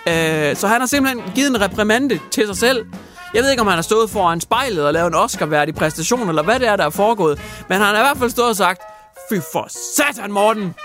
Øh, 0.08 0.56
så 0.56 0.68
han 0.68 0.82
har 0.82 0.86
simpelthen 0.86 1.24
givet 1.36 1.50
en 1.50 1.62
reprimande 1.62 2.20
til 2.32 2.48
sig 2.48 2.58
selv. 2.58 2.86
Jeg 3.34 3.44
ved 3.44 3.50
ikke, 3.52 3.62
om 3.62 3.68
han 3.68 3.76
har 3.76 3.82
stået 3.82 4.10
foran 4.10 4.42
spejlet 4.42 4.86
og 4.86 4.94
lavet 4.94 5.08
en 5.08 5.16
Oscar-værdig 5.16 5.76
præstation, 5.76 6.30
eller 6.30 6.44
hvad 6.44 6.60
det 6.60 6.68
er, 6.68 6.76
der 6.76 6.86
er 6.86 6.90
foregået. 6.90 7.42
Men 7.70 7.78
han 7.78 7.96
har 7.96 8.02
i 8.02 8.06
hvert 8.06 8.18
fald 8.18 8.30
stået 8.30 8.50
og 8.50 8.56
sagt, 8.56 8.82
fy 9.30 9.34
for 9.52 9.68
satan, 9.96 10.32
Morten. 10.32 10.76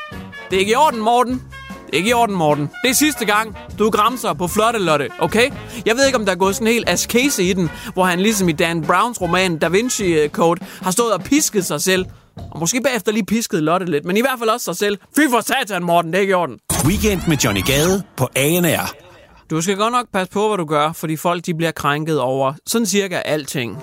Det 0.51 0.57
er 0.57 0.61
ikke 0.61 0.73
i 0.73 0.75
orden, 0.75 1.01
Morten. 1.01 1.43
Ikke 1.93 2.11
i 2.11 2.13
orden, 2.13 2.37
Morten. 2.37 2.71
Det 2.83 2.91
er 2.91 2.95
sidste 2.95 3.25
gang, 3.25 3.57
du 3.79 3.91
græmser 3.91 4.33
på 4.33 4.49
flotte 4.49 4.79
Lotte, 4.79 5.09
okay? 5.19 5.51
Jeg 5.87 5.97
ved 5.97 6.07
ikke, 6.07 6.19
om 6.19 6.25
der 6.25 6.33
er 6.33 6.37
gået 6.37 6.55
sådan 6.55 6.67
en 6.67 6.73
helt 6.73 6.89
askese 6.89 7.45
i 7.45 7.53
den, 7.53 7.71
hvor 7.95 8.05
han 8.05 8.21
ligesom 8.21 8.49
i 8.49 8.53
Dan 8.53 8.83
Browns 8.83 9.21
roman 9.21 9.59
Da 9.59 9.69
Vinci 9.69 10.29
Code 10.29 10.65
har 10.83 10.91
stået 10.91 11.13
og 11.13 11.21
pisket 11.21 11.67
sig 11.67 11.81
selv. 11.81 12.07
Og 12.51 12.61
måske 12.61 12.81
bagefter 12.81 13.13
lige 13.13 13.25
pisket 13.27 13.63
Lotte 13.63 13.87
lidt, 13.87 14.05
men 14.05 14.17
i 14.17 14.21
hvert 14.21 14.39
fald 14.39 14.51
også 14.51 14.65
sig 14.65 14.77
selv. 14.77 14.99
Fy 15.17 15.21
for 15.31 15.41
satan, 15.41 15.85
Morten, 15.85 16.13
det 16.13 16.17
er 16.19 16.21
ikke 16.21 16.31
i 16.31 16.35
orden. 16.35 16.59
Weekend 16.85 17.21
med 17.29 17.37
Johnny 17.37 17.63
Gade 17.67 18.03
på 18.17 18.29
ANR. 18.37 18.95
Du 19.51 19.61
skal 19.61 19.77
godt 19.77 19.93
nok 19.93 20.07
passe 20.13 20.33
på, 20.33 20.49
hvad 20.49 20.59
du 20.59 20.65
gør, 20.65 20.93
fordi 20.93 21.17
folk 21.17 21.47
de 21.47 21.55
bliver 21.55 21.73
krænket 21.73 22.21
over 22.21 22.53
sådan 22.67 22.87
cirka 22.87 23.17
alting. 23.17 23.79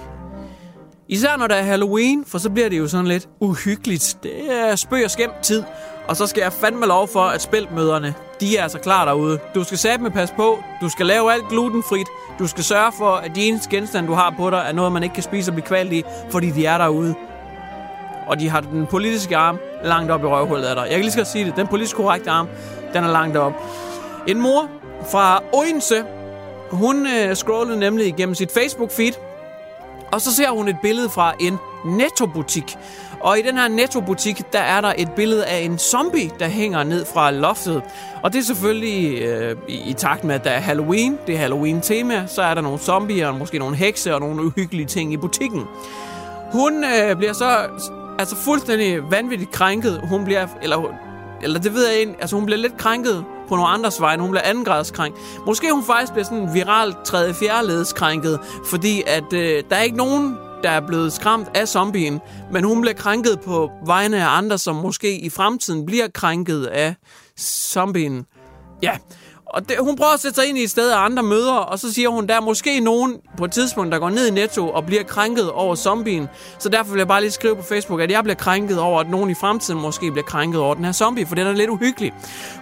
Især 1.09 1.37
når 1.37 1.47
der 1.47 1.55
er 1.55 1.63
Halloween, 1.63 2.25
for 2.27 2.37
så 2.37 2.49
bliver 2.49 2.69
det 2.69 2.77
jo 2.77 2.87
sådan 2.87 3.07
lidt 3.07 3.27
uhyggeligt. 3.41 4.17
Det 4.23 4.31
er 4.51 4.75
spøg 4.75 5.05
og 5.05 5.11
skæmt 5.11 5.43
tid. 5.43 5.63
Og 6.07 6.17
så 6.17 6.27
skal 6.27 6.41
jeg 6.41 6.53
fandme 6.53 6.85
lov 6.85 7.07
for, 7.07 7.21
at 7.21 7.41
spiltmøderne, 7.41 8.15
de 8.39 8.57
er 8.57 8.63
altså 8.63 8.79
klar 8.79 9.05
derude. 9.05 9.39
Du 9.55 9.63
skal 9.63 9.77
sætte 9.77 10.03
med 10.03 10.11
pas 10.11 10.31
på. 10.31 10.63
Du 10.81 10.89
skal 10.89 11.05
lave 11.05 11.33
alt 11.33 11.47
glutenfrit. 11.49 12.07
Du 12.39 12.47
skal 12.47 12.63
sørge 12.63 12.91
for, 12.97 13.11
at 13.11 13.31
de 13.35 13.45
eneste 13.47 13.69
genstande, 13.69 14.09
du 14.09 14.13
har 14.13 14.33
på 14.37 14.49
dig, 14.49 14.63
er 14.67 14.71
noget, 14.71 14.91
man 14.91 15.03
ikke 15.03 15.13
kan 15.13 15.23
spise 15.23 15.51
og 15.51 15.55
blive 15.55 15.65
kvalt 15.65 15.93
i, 15.93 16.03
fordi 16.29 16.51
de 16.51 16.65
er 16.65 16.77
derude. 16.77 17.15
Og 18.27 18.39
de 18.39 18.49
har 18.49 18.61
den 18.61 18.85
politiske 18.85 19.37
arm 19.37 19.57
langt 19.83 20.11
op 20.11 20.23
i 20.23 20.25
røvhullet 20.25 20.65
af 20.65 20.75
dig. 20.75 20.83
Jeg 20.83 20.91
kan 20.91 21.01
lige 21.01 21.11
skal 21.11 21.25
sige 21.25 21.45
det. 21.45 21.55
Den 21.55 21.67
politisk 21.67 21.95
korrekte 21.95 22.29
arm, 22.29 22.47
den 22.93 23.03
er 23.03 23.11
langt 23.11 23.37
op. 23.37 23.53
En 24.27 24.41
mor 24.41 24.69
fra 25.11 25.43
Odense, 25.53 26.03
hun 26.71 27.07
øh, 27.07 27.35
scrollede 27.35 27.79
nemlig 27.79 28.07
igennem 28.07 28.35
sit 28.35 28.51
Facebook-feed, 28.57 29.13
og 30.11 30.21
så 30.21 30.35
ser 30.35 30.49
hun 30.49 30.67
et 30.67 30.77
billede 30.81 31.09
fra 31.09 31.33
en 31.39 31.57
nettobutik. 31.85 32.77
Og 33.27 33.39
i 33.39 33.41
den 33.41 33.57
her 33.57 33.67
nettobutik, 33.67 34.53
der 34.53 34.59
er 34.59 34.81
der 34.81 34.93
et 34.97 35.11
billede 35.15 35.45
af 35.45 35.59
en 35.59 35.79
zombie, 35.79 36.31
der 36.39 36.47
hænger 36.47 36.83
ned 36.83 37.05
fra 37.05 37.31
loftet. 37.31 37.81
Og 38.23 38.33
det 38.33 38.39
er 38.39 38.43
selvfølgelig 38.43 39.21
øh, 39.21 39.55
i, 39.67 39.89
i 39.89 39.93
takt 39.93 40.23
med, 40.23 40.35
at 40.35 40.43
der 40.43 40.49
er 40.49 40.59
Halloween. 40.59 41.17
Det 41.27 41.35
er 41.35 41.39
Halloween-tema. 41.39 42.27
Så 42.27 42.41
er 42.41 42.53
der 42.53 42.61
nogle 42.61 42.79
zombier, 42.79 43.31
måske 43.31 43.59
nogle 43.59 43.75
hekse 43.75 44.13
og 44.13 44.19
nogle 44.19 44.43
uhyggelige 44.45 44.85
ting 44.85 45.13
i 45.13 45.17
butikken. 45.17 45.63
Hun 46.51 46.83
øh, 46.83 47.15
bliver 47.15 47.33
så 47.33 47.57
altså 48.19 48.35
fuldstændig 48.35 49.11
vanvittigt 49.11 49.51
krænket. 49.51 50.01
Hun 50.03 50.25
bliver, 50.25 50.47
eller, 50.61 50.93
eller 51.41 51.59
det 51.59 51.73
ved 51.73 51.87
jeg 51.87 51.99
ikke, 51.99 52.15
altså 52.19 52.35
hun 52.35 52.45
bliver 52.45 52.59
lidt 52.59 52.77
krænket 52.77 53.25
på 53.49 53.55
nogle 53.55 53.69
andres 53.69 54.01
vegne. 54.01 54.21
Hun 54.21 54.31
bliver 54.31 54.43
andengradskrænk. 54.43 55.15
Måske 55.45 55.73
hun 55.73 55.83
faktisk 55.83 56.11
bliver 56.11 56.25
sådan 56.25 56.53
viralt 56.53 56.97
tredje 57.05 57.33
fjerde 57.33 57.85
krænket, 57.95 58.39
fordi 58.69 59.03
at 59.07 59.33
øh, 59.33 59.63
der 59.69 59.75
er 59.75 59.81
ikke 59.81 59.97
nogen 59.97 60.37
der 60.63 60.69
er 60.69 60.87
blevet 60.87 61.13
skræmt 61.13 61.47
af 61.55 61.67
zombien, 61.67 62.19
men 62.51 62.63
hun 62.63 62.81
bliver 62.81 62.93
krænket 62.93 63.39
på 63.39 63.71
vegne 63.85 64.23
af 64.23 64.37
andre, 64.37 64.57
som 64.57 64.75
måske 64.75 65.19
i 65.19 65.29
fremtiden 65.29 65.85
bliver 65.85 66.07
krænket 66.13 66.65
af 66.65 66.95
zombien. 67.39 68.25
Ja, 68.83 68.97
og 69.49 69.69
det, 69.69 69.75
hun 69.79 69.95
prøver 69.95 70.13
at 70.13 70.19
sætte 70.19 70.35
sig 70.35 70.49
ind 70.49 70.57
i 70.57 70.63
et 70.63 70.69
sted 70.69 70.91
af 70.91 70.97
andre 70.97 71.23
møder, 71.23 71.53
og 71.53 71.79
så 71.79 71.93
siger 71.93 72.09
hun, 72.09 72.27
der 72.27 72.35
er 72.35 72.41
måske 72.41 72.79
nogen 72.79 73.17
på 73.37 73.45
et 73.45 73.51
tidspunkt, 73.51 73.91
der 73.91 73.99
går 73.99 74.09
ned 74.09 74.27
i 74.27 74.31
Netto 74.31 74.69
og 74.69 74.85
bliver 74.85 75.03
krænket 75.03 75.51
over 75.51 75.75
zombien. 75.75 76.27
Så 76.59 76.69
derfor 76.69 76.91
vil 76.91 76.97
jeg 76.97 77.07
bare 77.07 77.21
lige 77.21 77.31
skrive 77.31 77.55
på 77.55 77.63
Facebook, 77.63 78.01
at 78.01 78.11
jeg 78.11 78.23
bliver 78.23 78.35
krænket 78.35 78.79
over, 78.79 78.99
at 78.99 79.09
nogen 79.09 79.29
i 79.29 79.33
fremtiden 79.33 79.81
måske 79.81 80.11
bliver 80.11 80.25
krænket 80.25 80.61
over 80.61 80.73
den 80.75 80.85
her 80.85 80.91
zombie, 80.91 81.25
for 81.25 81.35
den 81.35 81.47
er 81.47 81.53
lidt 81.53 81.69
uhyggelig. 81.69 82.13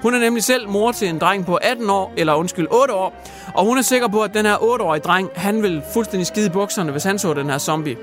Hun 0.01 0.15
er 0.15 0.19
nemlig 0.19 0.43
selv 0.43 0.69
mor 0.69 0.91
til 0.91 1.07
en 1.07 1.19
dreng 1.19 1.45
på 1.45 1.55
18 1.55 1.89
år, 1.89 2.13
eller 2.17 2.33
undskyld, 2.33 2.67
8 2.71 2.93
år, 2.93 3.13
og 3.53 3.65
hun 3.65 3.77
er 3.77 3.81
sikker 3.81 4.07
på, 4.07 4.21
at 4.21 4.33
den 4.33 4.45
her 4.45 4.55
8-årige 4.55 5.01
dreng, 5.01 5.29
han 5.35 5.63
vil 5.63 5.81
fuldstændig 5.93 6.27
skide 6.27 6.45
i 6.45 6.49
bukserne, 6.49 6.91
hvis 6.91 7.03
han 7.03 7.19
så 7.19 7.33
den 7.33 7.49
her 7.49 7.57
zombie. 7.57 7.97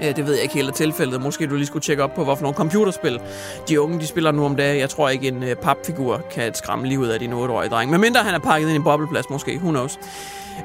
Ja, 0.00 0.12
det 0.12 0.26
ved 0.26 0.34
jeg 0.34 0.42
ikke 0.42 0.54
helt 0.54 0.68
af 0.68 0.74
tilfældet. 0.74 1.20
Måske 1.20 1.46
du 1.46 1.54
lige 1.54 1.66
skulle 1.66 1.82
tjekke 1.82 2.02
op 2.02 2.14
på, 2.14 2.24
hvorfor 2.24 2.42
nogle 2.42 2.56
computerspil 2.56 3.20
de 3.68 3.80
unge 3.80 4.00
de 4.00 4.06
spiller 4.06 4.32
nu 4.32 4.44
om 4.44 4.56
dagen. 4.56 4.80
Jeg 4.80 4.90
tror 4.90 5.08
ikke, 5.08 5.28
en 5.28 5.42
øh, 5.42 5.56
papfigur 5.56 6.22
kan 6.30 6.54
skræmme 6.54 6.86
livet 6.86 7.10
af 7.10 7.18
din 7.18 7.32
8-årige 7.32 7.70
dreng. 7.70 7.90
Men 7.90 8.00
mindre 8.00 8.20
han 8.20 8.34
er 8.34 8.38
pakket 8.38 8.66
ind 8.66 8.72
i 8.72 8.76
en 8.76 8.84
bobleplads 8.84 9.30
måske. 9.30 9.56
Who 9.56 9.70
knows? 9.70 9.98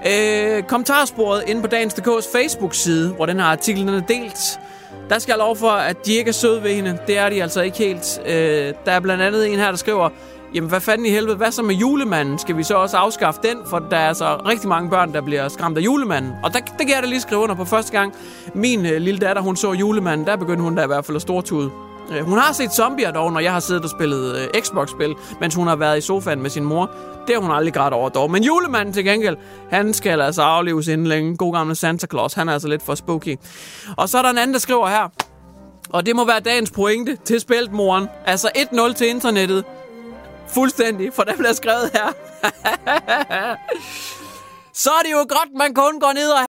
Øh, 0.08 0.64
kommentarsporet 0.64 1.44
inde 1.48 1.62
på 1.62 1.68
Dagens.dk's 1.68 2.38
Facebook-side, 2.38 3.14
hvor 3.14 3.26
den 3.26 3.40
her 3.40 3.46
artikel 3.46 3.88
den 3.88 3.96
er 3.96 4.02
delt. 4.02 4.60
Der 5.10 5.20
skal 5.20 5.32
jeg 5.32 5.38
lov 5.38 5.56
for, 5.56 5.70
at 5.70 6.06
de 6.06 6.14
ikke 6.14 6.30
er 6.30 6.34
søde 6.34 6.64
ved 6.64 6.74
hende. 6.74 6.98
Det 7.08 7.18
er 7.18 7.30
de 7.30 7.42
altså 7.42 7.62
ikke 7.62 7.78
helt. 7.78 8.22
Øh, 8.26 8.74
der 8.86 8.92
er 8.92 9.00
blandt 9.00 9.24
andet 9.24 9.54
en 9.54 9.60
her, 9.60 9.70
der 9.70 9.78
skriver, 9.78 10.10
Jamen, 10.54 10.70
hvad 10.70 10.80
fanden 10.80 11.06
i 11.06 11.10
helvede? 11.10 11.36
Hvad 11.36 11.52
så 11.52 11.64
med 11.64 11.76
julemanden? 11.76 12.40
Skal 12.40 12.58
vi 12.58 12.64
så 12.64 12.76
også 12.76 12.98
afskaffe 12.98 13.40
den? 13.44 13.58
For 13.66 13.80
der 13.80 13.98
er 13.98 14.08
altså 14.08 14.42
rigtig 14.46 14.70
mange 14.70 14.90
børn, 14.90 15.14
der 15.14 15.22
bliver 15.22 15.48
skræmt 15.48 15.78
af 15.78 15.82
julemanden. 15.82 16.32
Og 16.44 16.54
der, 16.54 16.60
der 16.60 16.86
kan 16.86 16.90
jeg 16.90 17.04
da 17.04 17.08
lige 17.08 17.22
skrive 17.22 17.42
under 17.42 17.56
på 17.56 17.66
første 17.66 17.92
gang. 17.92 18.14
Min 18.54 18.86
øh, 18.86 19.02
lille 19.02 19.20
datter, 19.20 19.42
hun 19.42 19.56
så 19.56 19.74
julemanden. 19.74 20.28
Der 20.28 20.36
begyndte 20.36 20.64
hun 20.64 20.76
da 20.76 20.84
i 20.84 20.88
hvert 20.88 21.06
fald 21.06 21.16
at 21.16 21.22
stortude. 21.22 21.72
Øh, 22.12 22.26
hun 22.26 22.38
har 22.38 22.54
set 22.54 22.74
zombier 22.74 23.12
dog, 23.12 23.34
når 23.34 23.40
jeg 23.40 23.52
har 23.54 23.60
siddet 23.60 23.84
og 23.84 23.90
spillet 23.90 24.36
øh, 24.36 24.62
Xbox-spil, 24.62 25.16
mens 25.42 25.56
hun 25.56 25.68
har 25.68 25.76
været 25.76 25.98
i 25.98 26.02
sofaen 26.02 26.42
med 26.42 26.50
sin 26.50 26.64
mor. 26.64 26.90
Det 27.28 27.36
har 27.36 27.42
hun 27.42 27.52
aldrig 27.52 27.74
grædt 27.74 27.94
over 27.94 28.10
dog. 28.10 28.32
Men 28.32 28.44
julemanden 28.44 28.94
til 28.94 29.06
gengæld, 29.06 29.38
han 29.70 29.94
skal 29.94 30.22
altså 30.22 30.42
afleves 30.42 30.88
inden 30.88 31.08
længe. 31.08 31.38
God 31.38 31.54
gamle 31.54 31.76
Santa 31.76 32.08
Claus, 32.08 32.34
han 32.34 32.50
er 32.50 32.54
altså 32.54 32.68
lidt 32.68 32.84
for 32.84 32.96
spooky. 32.96 33.36
Og 33.98 34.10
så 34.10 34.18
er 34.18 34.22
der 34.22 34.30
en 34.30 34.38
anden, 34.38 34.54
der 34.54 34.60
skriver 34.60 34.88
her. 34.88 35.10
Og 35.90 36.06
det 36.06 36.16
må 36.16 36.26
være 36.26 36.40
dagens 36.40 36.72
pointe 36.72 37.18
til 37.26 37.40
spiltmoren. 37.40 38.08
Altså 38.26 38.50
1-0 38.58 38.94
til 38.94 39.10
internettet. 39.10 39.64
Fuldstændig, 40.54 41.14
for 41.14 41.24
der 41.24 41.36
bliver 41.36 41.54
skrevet 41.54 41.92
her. 41.94 42.14
Så 44.84 44.90
er 44.90 45.02
det 45.04 45.12
jo 45.12 45.18
godt, 45.18 45.50
man 45.58 45.74
kun 45.74 46.00
går 46.00 46.14
ned 46.14 46.30
og... 46.30 46.49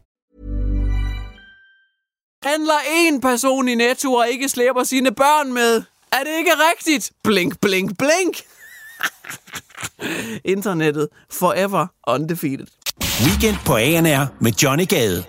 Handler 2.43 2.73
en 2.95 3.21
person 3.21 3.67
i 3.67 3.75
Netto 3.75 4.13
og 4.13 4.29
ikke 4.29 4.49
slæber 4.49 4.83
sine 4.83 5.11
børn 5.11 5.53
med. 5.53 5.83
Er 6.11 6.23
det 6.23 6.37
ikke 6.37 6.51
rigtigt? 6.71 7.11
Blink, 7.23 7.59
blink, 7.61 7.97
blink. 7.97 8.37
Internettet 10.55 11.07
forever 11.31 11.87
undefeated. 12.07 12.67
Weekend 13.25 13.57
på 13.65 13.75
ANR 13.75 14.27
med 14.39 14.51
Johnny 14.51 14.87
Gade. 14.87 15.23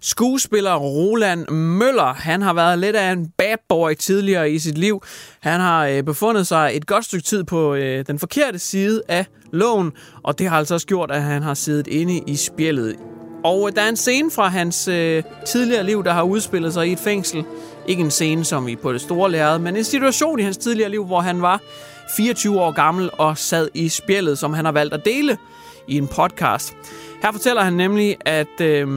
Skuespiller 0.00 0.74
Roland 0.76 1.48
Møller, 1.48 2.14
han 2.14 2.42
har 2.42 2.52
været 2.52 2.78
lidt 2.78 2.96
af 2.96 3.12
en 3.12 3.28
bad 3.38 3.56
boy 3.68 3.94
tidligere 3.94 4.50
i 4.50 4.58
sit 4.58 4.78
liv. 4.78 5.02
Han 5.40 5.60
har 5.60 5.86
øh, 5.86 6.02
befundet 6.02 6.46
sig 6.46 6.70
et 6.74 6.86
godt 6.86 7.04
stykke 7.04 7.24
tid 7.24 7.44
på 7.44 7.74
øh, 7.74 8.06
den 8.06 8.18
forkerte 8.18 8.58
side 8.58 9.02
af 9.08 9.26
loven, 9.52 9.92
og 10.22 10.38
det 10.38 10.48
har 10.48 10.58
altså 10.58 10.74
også 10.74 10.86
gjort, 10.86 11.10
at 11.10 11.22
han 11.22 11.42
har 11.42 11.54
siddet 11.54 11.86
inde 11.86 12.20
i 12.26 12.36
spjældet. 12.36 12.96
Og 13.44 13.68
øh, 13.68 13.76
der 13.76 13.82
er 13.82 13.88
en 13.88 13.96
scene 13.96 14.30
fra 14.30 14.48
hans 14.48 14.88
øh, 14.88 15.22
tidligere 15.46 15.84
liv, 15.84 16.04
der 16.04 16.12
har 16.12 16.22
udspillet 16.22 16.72
sig 16.72 16.88
i 16.88 16.92
et 16.92 16.98
fængsel. 16.98 17.44
Ikke 17.86 18.00
en 18.00 18.10
scene 18.10 18.44
som 18.44 18.68
i 18.68 18.76
på 18.76 18.92
det 18.92 19.00
store 19.00 19.30
lærred, 19.30 19.58
men 19.58 19.76
en 19.76 19.84
situation 19.84 20.40
i 20.40 20.42
hans 20.42 20.56
tidligere 20.56 20.90
liv, 20.90 21.04
hvor 21.04 21.20
han 21.20 21.42
var 21.42 21.60
24 22.16 22.60
år 22.60 22.70
gammel 22.70 23.10
og 23.12 23.38
sad 23.38 23.68
i 23.74 23.88
spjældet, 23.88 24.38
som 24.38 24.54
han 24.54 24.64
har 24.64 24.72
valgt 24.72 24.94
at 24.94 25.04
dele 25.04 25.38
i 25.88 25.98
en 25.98 26.08
podcast. 26.08 26.74
Her 27.22 27.32
fortæller 27.32 27.62
han 27.62 27.72
nemlig, 27.72 28.16
at 28.24 28.60
øh, 28.60 28.88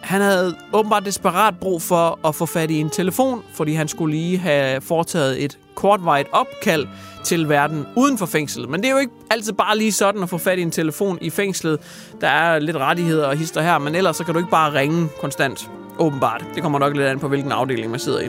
han 0.00 0.20
havde 0.20 0.54
åbenbart 0.72 1.04
desperat 1.04 1.54
brug 1.60 1.82
for 1.82 2.18
at 2.24 2.34
få 2.34 2.46
fat 2.46 2.70
i 2.70 2.80
en 2.80 2.90
telefon, 2.90 3.42
fordi 3.54 3.72
han 3.72 3.88
skulle 3.88 4.16
lige 4.16 4.38
have 4.38 4.80
foretaget 4.80 5.44
et 5.44 5.58
kortvarigt 5.74 6.28
opkald 6.32 6.86
til 7.24 7.48
verden 7.48 7.86
uden 7.96 8.18
for 8.18 8.26
fængslet. 8.26 8.68
Men 8.68 8.80
det 8.80 8.88
er 8.88 8.92
jo 8.92 8.98
ikke 8.98 9.12
altid 9.30 9.52
bare 9.52 9.78
lige 9.78 9.92
sådan 9.92 10.22
at 10.22 10.28
få 10.28 10.38
fat 10.38 10.58
i 10.58 10.62
en 10.62 10.70
telefon 10.70 11.18
i 11.20 11.30
fængslet. 11.30 11.78
Der 12.20 12.28
er 12.28 12.58
lidt 12.58 12.76
rettigheder 12.76 13.26
og 13.26 13.36
hister 13.36 13.62
her, 13.62 13.78
men 13.78 13.94
ellers 13.94 14.16
så 14.16 14.24
kan 14.24 14.34
du 14.34 14.40
ikke 14.40 14.50
bare 14.50 14.74
ringe 14.74 15.08
konstant. 15.20 15.70
Åbenbart. 15.98 16.44
Det 16.54 16.62
kommer 16.62 16.78
nok 16.78 16.96
lidt 16.96 17.06
an 17.06 17.18
på, 17.18 17.28
hvilken 17.28 17.52
afdeling 17.52 17.90
man 17.90 18.00
sidder 18.00 18.20
i. 18.20 18.28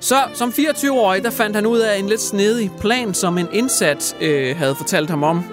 Så 0.00 0.16
som 0.34 0.48
24-årig, 0.48 1.22
der 1.22 1.30
fandt 1.30 1.56
han 1.56 1.66
ud 1.66 1.78
af 1.78 1.98
en 1.98 2.06
lidt 2.06 2.20
snedig 2.20 2.70
plan, 2.80 3.14
som 3.14 3.38
en 3.38 3.48
indsat 3.52 4.16
øh, 4.20 4.56
havde 4.56 4.74
fortalt 4.74 5.10
ham 5.10 5.22
om. 5.22 5.44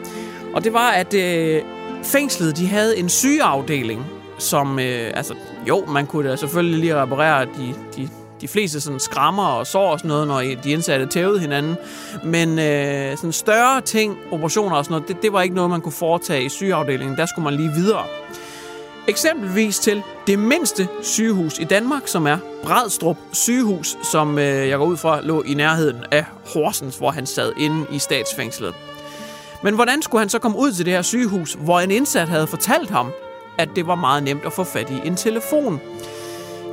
Og 0.54 0.64
det 0.64 0.74
var, 0.74 0.90
at 0.90 1.14
øh, 1.14 1.62
fængslet 2.04 2.58
de 2.58 2.68
havde 2.68 2.98
en 2.98 3.10
sygeafdeling, 3.10 4.06
som, 4.38 4.80
øh, 4.80 5.12
altså, 5.14 5.34
jo, 5.68 5.86
man 5.86 6.06
kunne 6.06 6.30
da 6.30 6.36
selvfølgelig 6.36 6.80
lige 6.80 7.02
reparere 7.02 7.46
de, 7.46 7.74
de, 7.96 8.10
de 8.42 8.48
fleste 8.48 8.82
sådan 8.82 9.00
skrammer 9.00 9.46
og 9.46 9.68
sår 9.68 9.92
og 9.92 10.00
sådan 10.00 10.10
noget, 10.10 10.28
når 10.28 10.40
de 10.64 10.72
indsatte 10.72 11.06
tævede 11.06 11.40
hinanden. 11.40 11.76
Men 12.24 12.60
øh, 12.60 13.18
sådan 13.18 13.32
større 13.32 13.82
ting, 13.82 14.18
operationer 14.32 14.76
og 14.76 14.86
sådan 14.86 14.94
noget, 14.94 15.08
det, 15.08 15.22
det 15.22 15.34
var 15.34 15.42
ikke 15.42 15.56
noget, 15.56 15.70
man 15.70 15.82
kunne 15.82 15.92
foretage 15.92 16.44
i 16.44 16.50
sygeafdelingen. 16.50 17.18
Der 17.18 17.26
skulle 17.26 17.44
man 17.44 17.54
lige 17.54 17.72
videre. 17.72 18.04
Eksempelvis 19.08 19.80
til 19.80 20.04
det 20.28 20.40
mindste 20.40 20.88
sygehus 21.02 21.60
i 21.60 21.64
Danmark, 21.64 22.02
som 22.06 22.28
er 22.28 22.38
Bradstrup 22.64 23.18
sygehus, 23.32 23.98
som 24.12 24.40
øh, 24.40 24.70
jeg 24.70 24.78
går 24.78 24.86
ud 24.86 24.98
fra 24.98 25.22
lå 25.22 25.42
i 25.42 25.54
nærheden 25.54 26.04
af 26.12 26.26
Horsens, 26.54 26.98
hvor 26.98 27.12
han 27.12 27.26
sad 27.26 27.54
inde 27.58 27.86
i 27.92 28.00
statsfængslet. 28.00 28.76
Men 29.64 29.76
hvordan 29.76 30.02
skulle 30.02 30.20
han 30.20 30.30
så 30.30 30.40
komme 30.40 30.58
ud 30.58 30.72
til 30.72 30.86
det 30.86 30.94
her 30.94 31.02
sygehus, 31.02 31.58
hvor 31.60 31.80
en 31.80 31.92
indsat 31.92 32.28
havde 32.28 32.48
fortalt 32.48 32.90
ham, 32.90 33.12
at 33.58 33.70
det 33.76 33.88
var 33.88 33.96
meget 33.96 34.24
nemt 34.24 34.46
at 34.46 34.54
få 34.54 34.64
fat 34.64 34.90
i 34.90 35.08
en 35.08 35.16
telefon? 35.16 35.82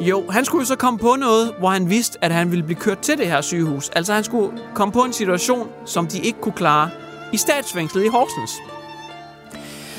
Jo, 0.01 0.31
han 0.31 0.45
skulle 0.45 0.63
jo 0.63 0.67
så 0.67 0.77
komme 0.77 0.99
på 0.99 1.17
noget, 1.19 1.55
hvor 1.59 1.69
han 1.69 1.91
vidste, 1.91 2.19
at 2.25 2.33
han 2.33 2.51
ville 2.51 2.65
blive 2.65 2.79
kørt 2.81 2.99
til 2.99 3.19
det 3.19 3.27
her 3.27 3.41
sygehus. 3.41 3.89
Altså 3.89 4.13
han 4.15 4.25
skulle 4.25 4.59
komme 4.75 4.93
på 4.93 5.01
en 5.01 5.13
situation, 5.13 5.69
som 5.87 6.07
de 6.07 6.19
ikke 6.19 6.41
kunne 6.41 6.53
klare 6.53 6.91
i 7.33 7.37
statsfængslet 7.37 8.05
i 8.05 8.09
Horsens. 8.09 8.53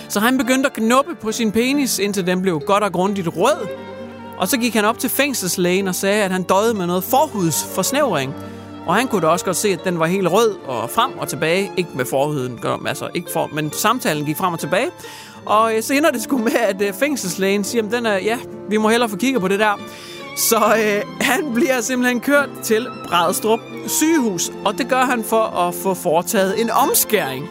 Så 0.10 0.20
han 0.20 0.38
begyndte 0.38 0.70
at 0.70 0.74
knuppe 0.74 1.16
på 1.16 1.32
sin 1.32 1.52
penis, 1.52 2.00
indtil 2.00 2.28
den 2.28 2.42
blev 2.42 2.60
godt 2.60 2.84
og 2.84 2.92
grundigt 2.92 3.28
rød. 3.28 3.68
Og 4.38 4.48
så 4.48 4.58
gik 4.58 4.74
han 4.74 4.86
op 4.86 5.00
til 5.00 5.10
fængselslægen 5.10 5.88
og 5.88 5.96
sagde, 5.96 6.24
at 6.24 6.32
han 6.32 6.44
døde 6.44 6.74
med 6.74 6.88
noget 6.88 7.04
forhudsforsnævring. 7.04 8.34
Og 8.88 8.96
han 8.96 9.08
kunne 9.08 9.22
da 9.22 9.28
også 9.28 9.46
godt 9.46 9.58
se, 9.58 9.68
at 9.70 9.84
den 9.84 10.00
var 10.00 10.06
helt 10.06 10.28
rød 10.28 10.56
og 10.68 10.90
frem 10.90 11.18
og 11.18 11.28
tilbage. 11.28 11.72
Ikke 11.78 11.90
med 11.94 12.06
forhuden, 12.06 12.60
altså 12.88 13.08
ikke 13.14 13.32
for, 13.32 13.50
men 13.54 13.72
samtalen 13.72 14.26
gik 14.26 14.38
frem 14.38 14.54
og 14.54 14.60
tilbage. 14.60 14.90
Og 15.46 15.76
øh, 15.76 15.84
så 15.84 15.94
ender 15.94 16.12
det 16.12 16.22
sgu 16.22 16.38
med, 16.38 16.56
at 16.56 16.82
øh, 16.82 16.94
fængselslægen 16.94 17.64
siger, 17.64 17.86
at 17.86 17.92
den 17.92 18.06
er, 18.06 18.18
ja, 18.18 18.40
vi 18.70 18.78
må 18.78 18.90
hellere 18.90 19.10
få 19.10 19.16
kigget 19.18 19.42
på 19.42 19.48
det 19.48 19.60
der. 19.60 19.80
Så 20.38 20.58
øh, 20.58 21.02
han 21.22 21.54
bliver 21.54 21.82
simpelthen 21.82 22.20
kørt 22.20 22.50
til 22.64 22.88
Bradstrup 23.08 23.60
sygehus, 23.88 24.52
og 24.66 24.78
det 24.78 24.90
gør 24.90 25.02
han 25.02 25.24
for 25.24 25.44
at 25.44 25.76
få 25.76 25.94
foretaget 25.94 26.62
en 26.62 26.70
omskæring. 26.70 27.50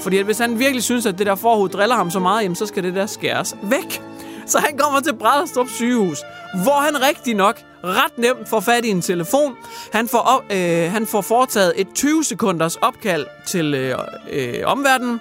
Fordi 0.00 0.18
at 0.18 0.24
hvis 0.24 0.38
han 0.38 0.58
virkelig 0.58 0.82
synes, 0.82 1.06
at 1.06 1.18
det 1.18 1.26
der 1.26 1.34
forhud 1.34 1.68
driller 1.68 1.96
ham 1.96 2.10
så 2.10 2.20
meget, 2.20 2.42
jamen, 2.42 2.56
så 2.56 2.66
skal 2.66 2.82
det 2.82 2.94
der 2.94 3.06
skæres 3.06 3.56
væk. 3.62 4.02
Så 4.46 4.58
han 4.58 4.78
kommer 4.78 5.00
til 5.00 5.14
Bradstrup 5.14 5.68
sygehus, 5.68 6.18
hvor 6.62 6.80
han 6.80 7.02
rigtig 7.08 7.34
nok 7.34 7.60
ret 7.86 8.18
nemt 8.18 8.48
får 8.48 8.60
fat 8.60 8.84
i 8.84 8.88
en 8.88 9.02
telefon. 9.02 9.56
Han 9.92 10.08
får, 10.08 10.18
op, 10.18 10.44
øh, 10.52 10.92
han 10.92 11.06
får 11.06 11.20
foretaget 11.20 11.72
et 11.76 11.86
20 11.94 12.24
sekunders 12.24 12.76
opkald 12.76 13.26
til 13.46 13.74
øh, 13.74 13.98
øh, 14.30 14.54
omverdenen. 14.64 15.20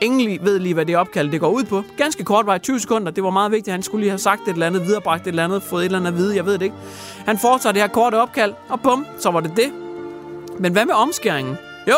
Ingen 0.00 0.44
ved 0.44 0.58
lige, 0.58 0.74
hvad 0.74 0.86
det 0.86 0.96
opkald 0.96 1.30
det 1.30 1.40
går 1.40 1.48
ud 1.48 1.64
på. 1.64 1.82
Ganske 1.96 2.24
kort 2.24 2.46
vej, 2.46 2.58
20 2.58 2.80
sekunder. 2.80 3.12
Det 3.12 3.24
var 3.24 3.30
meget 3.30 3.52
vigtigt. 3.52 3.72
Han 3.72 3.82
skulle 3.82 4.00
lige 4.00 4.10
have 4.10 4.18
sagt 4.18 4.42
et 4.42 4.52
eller 4.52 4.66
andet, 4.66 4.86
viderebragt 4.86 5.22
et 5.22 5.28
eller 5.28 5.44
andet, 5.44 5.62
fået 5.62 5.80
et 5.80 5.84
eller 5.84 5.98
andet 5.98 6.12
at 6.12 6.16
vide. 6.16 6.36
Jeg 6.36 6.46
ved 6.46 6.52
det 6.52 6.62
ikke. 6.62 6.76
Han 7.26 7.38
foretager 7.38 7.72
det 7.72 7.82
her 7.82 7.88
korte 7.88 8.14
opkald, 8.14 8.52
og 8.68 8.80
bum, 8.80 9.06
så 9.18 9.30
var 9.30 9.40
det 9.40 9.52
det. 9.56 9.72
Men 10.58 10.72
hvad 10.72 10.84
med 10.84 10.94
omskæringen? 10.94 11.56
Jo, 11.88 11.96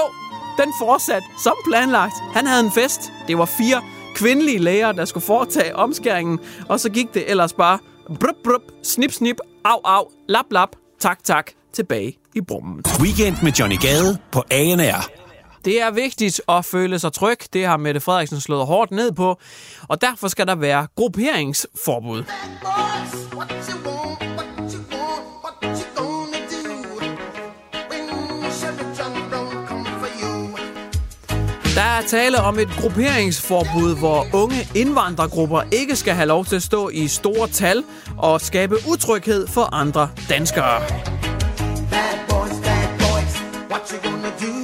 den 0.59 0.73
fortsatte 0.81 1.27
som 1.45 1.55
planlagt. 1.67 2.15
Han 2.35 2.47
havde 2.47 2.65
en 2.65 2.73
fest. 2.73 3.13
Det 3.29 3.39
var 3.39 3.45
fire 3.45 3.83
kvindelige 4.15 4.59
læger, 4.59 4.93
der 4.93 5.05
skulle 5.05 5.25
foretage 5.25 5.77
omskæringen. 5.77 6.41
Og 6.69 6.81
så 6.81 6.91
gik 6.91 7.15
det 7.15 7.31
ellers 7.31 7.53
bare 7.53 7.79
brup, 8.07 8.37
brup, 8.45 8.63
snip, 8.83 9.13
snip, 9.13 9.37
au, 9.65 9.81
au, 9.85 10.13
lap, 10.29 10.45
lap, 10.51 10.69
tak, 11.01 11.25
tak, 11.25 11.51
tilbage 11.73 12.19
i 12.35 12.41
brummen. 12.41 12.83
Weekend 13.01 13.37
med 13.43 13.53
Johnny 13.53 13.77
Gade 13.77 14.19
på 14.33 14.45
ANR. 14.51 15.11
Det 15.65 15.81
er 15.81 15.91
vigtigt 15.91 16.41
at 16.49 16.65
føle 16.65 16.99
sig 16.99 17.13
tryg. 17.13 17.39
Det 17.53 17.67
har 17.67 17.77
Mette 17.77 18.01
Frederiksen 18.01 18.41
slået 18.41 18.67
hårdt 18.67 18.91
ned 18.91 19.13
på. 19.13 19.39
Og 19.89 20.01
derfor 20.01 20.29
skal 20.29 20.47
der 20.47 20.55
være 20.55 20.87
grupperingsforbud. 20.97 22.25
Der 31.75 31.83
er 31.83 32.03
tale 32.07 32.41
om 32.41 32.59
et 32.59 32.69
grupperingsforbud, 32.81 33.99
hvor 33.99 34.27
unge 34.33 34.69
indvandrergrupper 34.75 35.63
ikke 35.73 35.97
skal 35.97 36.15
have 36.15 36.27
lov 36.27 36.45
til 36.45 36.57
at 36.57 36.63
stå 36.63 36.89
i 36.89 37.09
store 37.09 37.49
tal 37.49 37.83
og 38.19 38.41
skabe 38.41 38.77
utryghed 38.89 39.47
for 39.47 39.75
andre 39.75 40.11
danskere. 40.29 40.81
Bad 40.81 42.19
boys, 42.29 42.51
bad 42.65 42.89
boys, 42.99 43.35
what 43.71 43.91
you 43.93 44.11
gonna 44.11 44.29
do? 44.29 44.55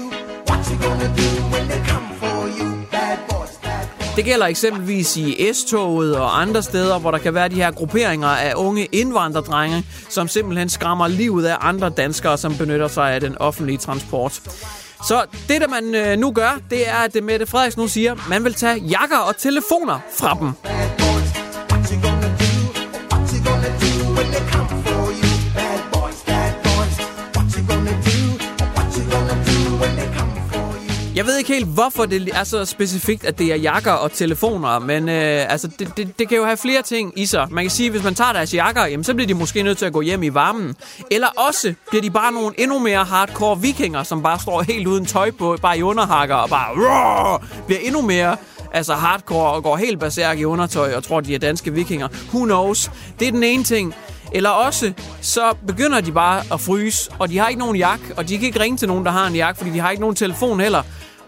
What 0.48 0.66
you 0.70 0.88
gonna 0.88 1.06
do 1.06 1.28
when 1.52 1.68
they 1.68 1.88
come 1.88 2.08
for 2.20 2.48
you? 2.60 2.68
Bad 2.90 3.18
boys, 3.28 3.50
bad 3.62 3.86
boys. 3.98 4.16
Det 4.16 4.24
gælder 4.24 4.46
eksempelvis 4.46 5.16
i 5.16 5.52
S-toget 5.52 6.16
og 6.16 6.40
andre 6.40 6.62
steder, 6.62 6.98
hvor 6.98 7.10
der 7.10 7.18
kan 7.18 7.34
være 7.34 7.48
de 7.48 7.54
her 7.54 7.70
grupperinger 7.70 8.28
af 8.28 8.52
unge 8.56 8.88
indvandrerdrenge, 8.92 9.84
som 10.10 10.28
simpelthen 10.28 10.68
skræmmer 10.68 11.08
livet 11.08 11.44
af 11.46 11.56
andre 11.60 11.90
danskere, 11.90 12.38
som 12.38 12.56
benytter 12.56 12.88
sig 12.88 13.12
af 13.12 13.20
den 13.20 13.38
offentlige 13.38 13.78
transport. 13.78 14.40
Så 15.06 15.26
det, 15.48 15.60
der 15.60 15.68
man 15.68 15.94
øh, 15.94 16.18
nu 16.18 16.32
gør, 16.32 16.58
det 16.70 16.88
er, 16.88 16.94
at 16.94 17.16
Mette 17.22 17.46
Frederiksen 17.46 17.82
nu 17.82 17.88
siger, 17.88 18.12
at 18.12 18.18
man 18.28 18.44
vil 18.44 18.54
tage 18.54 18.76
jakker 18.78 19.18
og 19.18 19.36
telefoner 19.36 19.98
fra 20.18 20.36
dem. 20.40 20.77
Jeg 31.18 31.26
ved 31.26 31.38
ikke 31.38 31.52
helt, 31.52 31.66
hvorfor 31.66 32.06
det 32.06 32.30
er 32.34 32.44
så 32.44 32.64
specifikt, 32.64 33.24
at 33.24 33.38
det 33.38 33.52
er 33.52 33.56
jakker 33.56 33.92
og 33.92 34.12
telefoner, 34.12 34.78
men 34.78 35.08
øh, 35.08 35.52
altså, 35.52 35.68
det, 35.78 35.96
det, 35.96 36.18
det 36.18 36.28
kan 36.28 36.36
jo 36.36 36.44
have 36.44 36.56
flere 36.56 36.82
ting 36.82 37.12
i 37.16 37.26
sig. 37.26 37.46
Man 37.50 37.64
kan 37.64 37.70
sige, 37.70 37.86
at 37.86 37.92
hvis 37.92 38.04
man 38.04 38.14
tager 38.14 38.32
deres 38.32 38.54
jakker, 38.54 38.86
jamen, 38.86 39.04
så 39.04 39.14
bliver 39.14 39.26
de 39.26 39.34
måske 39.34 39.62
nødt 39.62 39.78
til 39.78 39.86
at 39.86 39.92
gå 39.92 40.00
hjem 40.00 40.22
i 40.22 40.34
varmen. 40.34 40.74
Eller 41.10 41.26
også 41.48 41.74
bliver 41.88 42.02
de 42.02 42.10
bare 42.10 42.32
nogle 42.32 42.54
endnu 42.58 42.78
mere 42.78 43.04
hardcore 43.04 43.60
vikinger, 43.60 44.02
som 44.02 44.22
bare 44.22 44.38
står 44.40 44.62
helt 44.62 44.86
uden 44.86 45.06
tøj 45.06 45.30
på, 45.30 45.56
bare 45.62 45.78
i 45.78 45.82
underhakker 45.82 46.34
og 46.34 46.48
bare 46.48 46.72
rrr, 46.74 47.44
bliver 47.66 47.80
endnu 47.82 48.02
mere 48.02 48.36
altså 48.72 48.94
hardcore 48.94 49.52
og 49.52 49.62
går 49.62 49.76
helt 49.76 50.00
berserk 50.00 50.38
i 50.38 50.44
undertøj 50.44 50.94
og 50.94 51.04
tror, 51.04 51.20
de 51.20 51.34
er 51.34 51.38
danske 51.38 51.72
vikinger. 51.72 52.08
Who 52.34 52.44
knows? 52.44 52.90
Det 53.20 53.28
er 53.28 53.32
den 53.32 53.42
ene 53.42 53.64
ting. 53.64 53.94
Eller 54.32 54.50
også, 54.50 54.92
så 55.20 55.56
begynder 55.66 56.00
de 56.00 56.12
bare 56.12 56.42
at 56.52 56.60
fryse, 56.60 57.10
og 57.18 57.28
de 57.28 57.38
har 57.38 57.48
ikke 57.48 57.58
nogen 57.58 57.76
jakke, 57.76 58.04
og 58.16 58.28
de 58.28 58.38
kan 58.38 58.46
ikke 58.46 58.60
ringe 58.60 58.78
til 58.78 58.88
nogen, 58.88 59.04
der 59.04 59.10
har 59.10 59.26
en 59.26 59.34
jakke, 59.34 59.58
fordi 59.58 59.70
de 59.70 59.80
har 59.80 59.90
ikke 59.90 60.00
nogen 60.00 60.16
telefon 60.16 60.60
heller. 60.60 60.82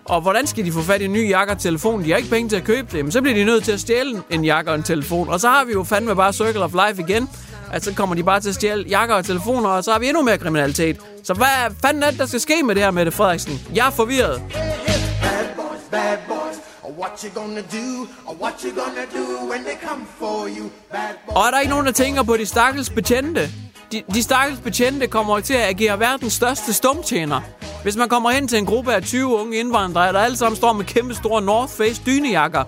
Og 0.05 0.21
hvordan 0.21 0.47
skal 0.47 0.65
de 0.65 0.73
få 0.73 0.83
fat 0.83 1.01
i 1.01 1.05
en 1.05 1.13
ny 1.13 1.29
jakke 1.31 1.53
og 1.53 1.59
telefon? 1.59 2.05
De 2.05 2.11
har 2.11 2.17
ikke 2.17 2.31
penge 2.31 2.49
til 2.49 2.57
at 2.57 2.65
købe 2.65 2.89
det. 2.97 3.05
Men 3.05 3.13
så 3.13 3.23
bliver 3.23 3.35
de 3.35 3.45
nødt 3.45 3.65
til 3.65 3.73
at 3.73 3.81
stjæle 3.81 4.23
en 4.31 4.45
jakke 4.45 4.71
og 4.71 4.75
en 4.75 4.83
telefon. 4.83 5.29
Og 5.29 5.41
så 5.41 5.49
har 5.49 5.65
vi 5.65 5.73
jo 5.73 5.85
fandme 5.85 6.17
bare 6.17 6.33
Circle 6.33 6.65
of 6.65 6.73
Life 6.73 7.03
igen. 7.09 7.29
At 7.73 7.85
så 7.85 7.95
kommer 7.95 8.15
de 8.15 8.23
bare 8.23 8.41
til 8.41 8.49
at 8.49 8.55
stjæle 8.55 8.85
jakker 8.89 9.15
og 9.15 9.25
telefoner, 9.25 9.69
og 9.69 9.85
så 9.85 9.93
har 9.93 9.99
vi 9.99 10.09
endnu 10.09 10.23
mere 10.23 10.39
kriminalitet. 10.39 10.99
Så 11.25 11.35
hvad 11.35 11.75
fanden 11.83 12.03
er 12.03 12.11
det, 12.11 12.19
der 12.19 12.27
skal 12.27 12.41
ske 12.41 12.63
med 12.63 12.75
det 12.75 12.83
her, 12.83 12.91
Mette 12.91 13.13
Frederiksen? 13.13 13.61
Jeg 13.75 13.87
er 13.87 13.91
forvirret. 13.91 14.43
Bad 14.53 15.47
boys, 15.57 15.81
bad 15.91 16.19
boys. 16.29 16.57
What 16.99 17.25
you 17.25 17.43
gonna 17.43 17.61
do? 17.61 18.07
What 18.43 18.55
you 18.65 18.71
gonna 18.71 19.05
do 19.15 19.51
when 19.51 19.65
they 19.65 19.89
come 19.89 20.07
for 20.19 20.49
you? 20.59 20.71
Bad 20.93 21.01
boys. 21.27 21.37
Og 21.37 21.47
er 21.47 21.51
der 21.51 21.61
ikke 21.61 21.71
nogen, 21.71 21.87
der 21.87 21.93
tænker 21.93 22.23
på 22.23 22.37
de 22.37 22.47
stakkels 22.47 22.91
betjente? 22.91 23.51
De, 23.93 24.03
de 24.15 24.23
stakkels 24.23 24.61
betjente 24.61 25.07
kommer 25.07 25.41
til 25.41 25.55
at 25.55 25.69
agere 25.69 26.01
verdens 26.01 26.33
største 26.33 26.73
stumtjener. 26.73 27.41
Hvis 27.83 27.97
man 27.97 28.09
kommer 28.09 28.31
hen 28.31 28.49
til 28.49 28.59
en 28.59 28.67
gruppe 28.67 28.95
af 28.95 29.03
20 29.03 29.41
unge 29.41 29.57
indvandrere, 29.59 30.13
der 30.13 30.19
alle 30.21 30.37
sammen 30.37 30.57
står 30.57 30.73
med 30.73 30.85
kæmpe 30.85 31.15
store 31.15 31.43
North 31.43 31.73
Face 31.73 32.03
dynejakker, 32.07 32.65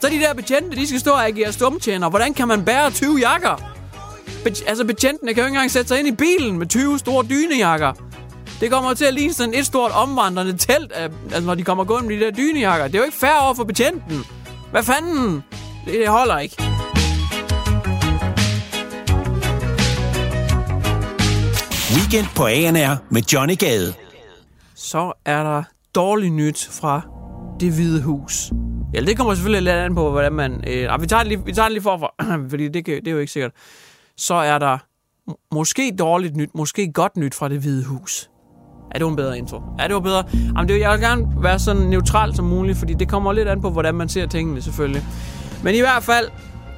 så 0.00 0.08
de 0.08 0.20
der 0.20 0.34
betjente, 0.34 0.76
de 0.76 0.86
skal 0.86 1.00
stå 1.00 1.10
og 1.10 1.26
agere 1.26 1.52
stumtjener. 1.52 2.08
Hvordan 2.10 2.34
kan 2.34 2.48
man 2.48 2.64
bære 2.64 2.90
20 2.90 3.18
jakker? 3.18 3.62
Be- 4.44 4.54
altså, 4.66 4.84
betjentene 4.84 5.34
kan 5.34 5.42
jo 5.42 5.46
ikke 5.46 5.54
engang 5.54 5.70
sætte 5.70 5.88
sig 5.88 5.98
ind 5.98 6.08
i 6.08 6.12
bilen 6.12 6.58
med 6.58 6.66
20 6.66 6.98
store 6.98 7.24
dynejakker. 7.30 7.92
Det 8.60 8.70
kommer 8.70 8.94
til 8.94 9.04
at 9.04 9.14
ligne 9.14 9.34
sådan 9.34 9.54
et 9.54 9.66
stort 9.66 9.90
omvandrende 9.90 10.56
telt, 10.56 10.92
af, 10.92 11.08
altså, 11.24 11.40
når 11.40 11.54
de 11.54 11.62
kommer 11.64 11.84
gående 11.84 12.08
med 12.08 12.18
de 12.18 12.24
der 12.24 12.30
dynejakker. 12.30 12.86
Det 12.86 12.94
er 12.94 12.98
jo 12.98 13.04
ikke 13.04 13.18
fair 13.18 13.40
over 13.42 13.54
for 13.54 13.64
betjenten. 13.64 14.24
Hvad 14.70 14.82
fanden? 14.82 15.44
Det, 15.86 15.94
det 15.94 16.08
holder 16.08 16.38
ikke. 16.38 16.56
Weekend 21.96 22.26
på 22.36 22.46
ANR 22.46 22.96
med 23.10 23.22
Johnny 23.22 23.58
Gade. 23.58 23.94
Så 24.82 25.12
er 25.24 25.42
der 25.42 25.62
dårligt 25.94 26.34
nyt 26.34 26.68
fra 26.70 27.00
det 27.60 27.72
hvide 27.72 28.02
hus. 28.02 28.52
Ja, 28.94 29.00
det 29.00 29.16
kommer 29.16 29.34
selvfølgelig 29.34 29.62
lidt 29.62 29.76
an 29.76 29.94
på, 29.94 30.10
hvordan 30.10 30.32
man... 30.32 30.64
Øh, 30.66 30.94
ah, 30.94 31.02
vi, 31.02 31.06
tager 31.06 31.22
det 31.22 31.28
lige, 31.28 31.44
vi 31.44 31.52
tager 31.52 31.68
det 31.68 31.72
lige 31.72 31.82
forfra, 31.82 32.14
fordi 32.50 32.68
det, 32.68 32.86
det 32.86 33.08
er 33.08 33.12
jo 33.12 33.18
ikke 33.18 33.32
sikkert. 33.32 33.52
Så 34.16 34.34
er 34.34 34.58
der 34.58 34.78
måske 35.54 35.92
dårligt 35.98 36.36
nyt, 36.36 36.50
måske 36.54 36.92
godt 36.92 37.16
nyt 37.16 37.34
fra 37.34 37.48
det 37.48 37.58
hvide 37.60 37.84
hus. 37.84 38.30
Ja, 38.94 38.98
det 38.98 39.04
var 39.04 39.10
en 39.10 39.16
bedre 39.16 39.38
intro. 39.38 39.60
Ja, 39.78 39.86
det 39.86 39.94
var 39.94 40.00
bedre. 40.00 40.24
Jamen, 40.34 40.68
det, 40.68 40.80
jeg 40.80 40.92
vil 40.92 41.00
gerne 41.00 41.42
være 41.42 41.58
så 41.58 41.74
neutral 41.74 42.34
som 42.34 42.44
muligt, 42.44 42.78
fordi 42.78 42.94
det 42.94 43.08
kommer 43.08 43.32
lidt 43.32 43.48
an 43.48 43.60
på, 43.60 43.70
hvordan 43.70 43.94
man 43.94 44.08
ser 44.08 44.26
tingene 44.26 44.62
selvfølgelig. 44.62 45.02
Men 45.64 45.74
i 45.74 45.80
hvert 45.80 46.02
fald, 46.02 46.28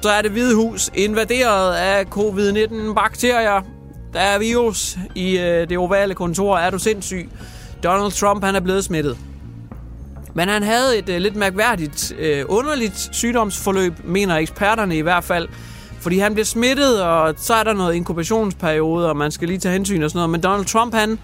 så 0.01 0.09
er 0.09 0.21
det 0.21 0.31
hvide 0.31 0.55
hus 0.55 0.91
invaderet 0.95 1.73
af 1.75 2.05
covid-19-bakterier. 2.05 3.61
Der 4.13 4.19
er 4.19 4.39
virus 4.39 4.97
i 5.15 5.37
øh, 5.37 5.69
det 5.69 5.77
ovale 5.77 6.15
kontor. 6.15 6.57
Er 6.57 6.69
du 6.69 6.79
sindssyg? 6.79 7.29
Donald 7.83 8.11
Trump, 8.11 8.43
han 8.43 8.55
er 8.55 8.59
blevet 8.59 8.83
smittet. 8.83 9.17
Men 10.33 10.47
han 10.49 10.63
havde 10.63 10.97
et 10.97 11.09
øh, 11.09 11.17
lidt 11.17 11.35
mærkværdigt, 11.35 12.13
øh, 12.19 12.45
underligt 12.49 13.09
sygdomsforløb, 13.11 13.93
mener 14.03 14.35
eksperterne 14.35 14.97
i 14.97 15.01
hvert 15.01 15.23
fald. 15.23 15.47
Fordi 15.99 16.17
han 16.17 16.33
bliver 16.33 16.45
smittet, 16.45 17.03
og 17.03 17.33
så 17.37 17.53
er 17.53 17.63
der 17.63 17.73
noget 17.73 17.93
inkubationsperiode, 17.93 19.09
og 19.09 19.17
man 19.17 19.31
skal 19.31 19.47
lige 19.47 19.59
tage 19.59 19.73
hensyn 19.73 20.03
og 20.03 20.09
sådan 20.09 20.17
noget. 20.17 20.29
Men 20.29 20.43
Donald 20.43 20.65
Trump, 20.65 20.93
han 20.93 21.19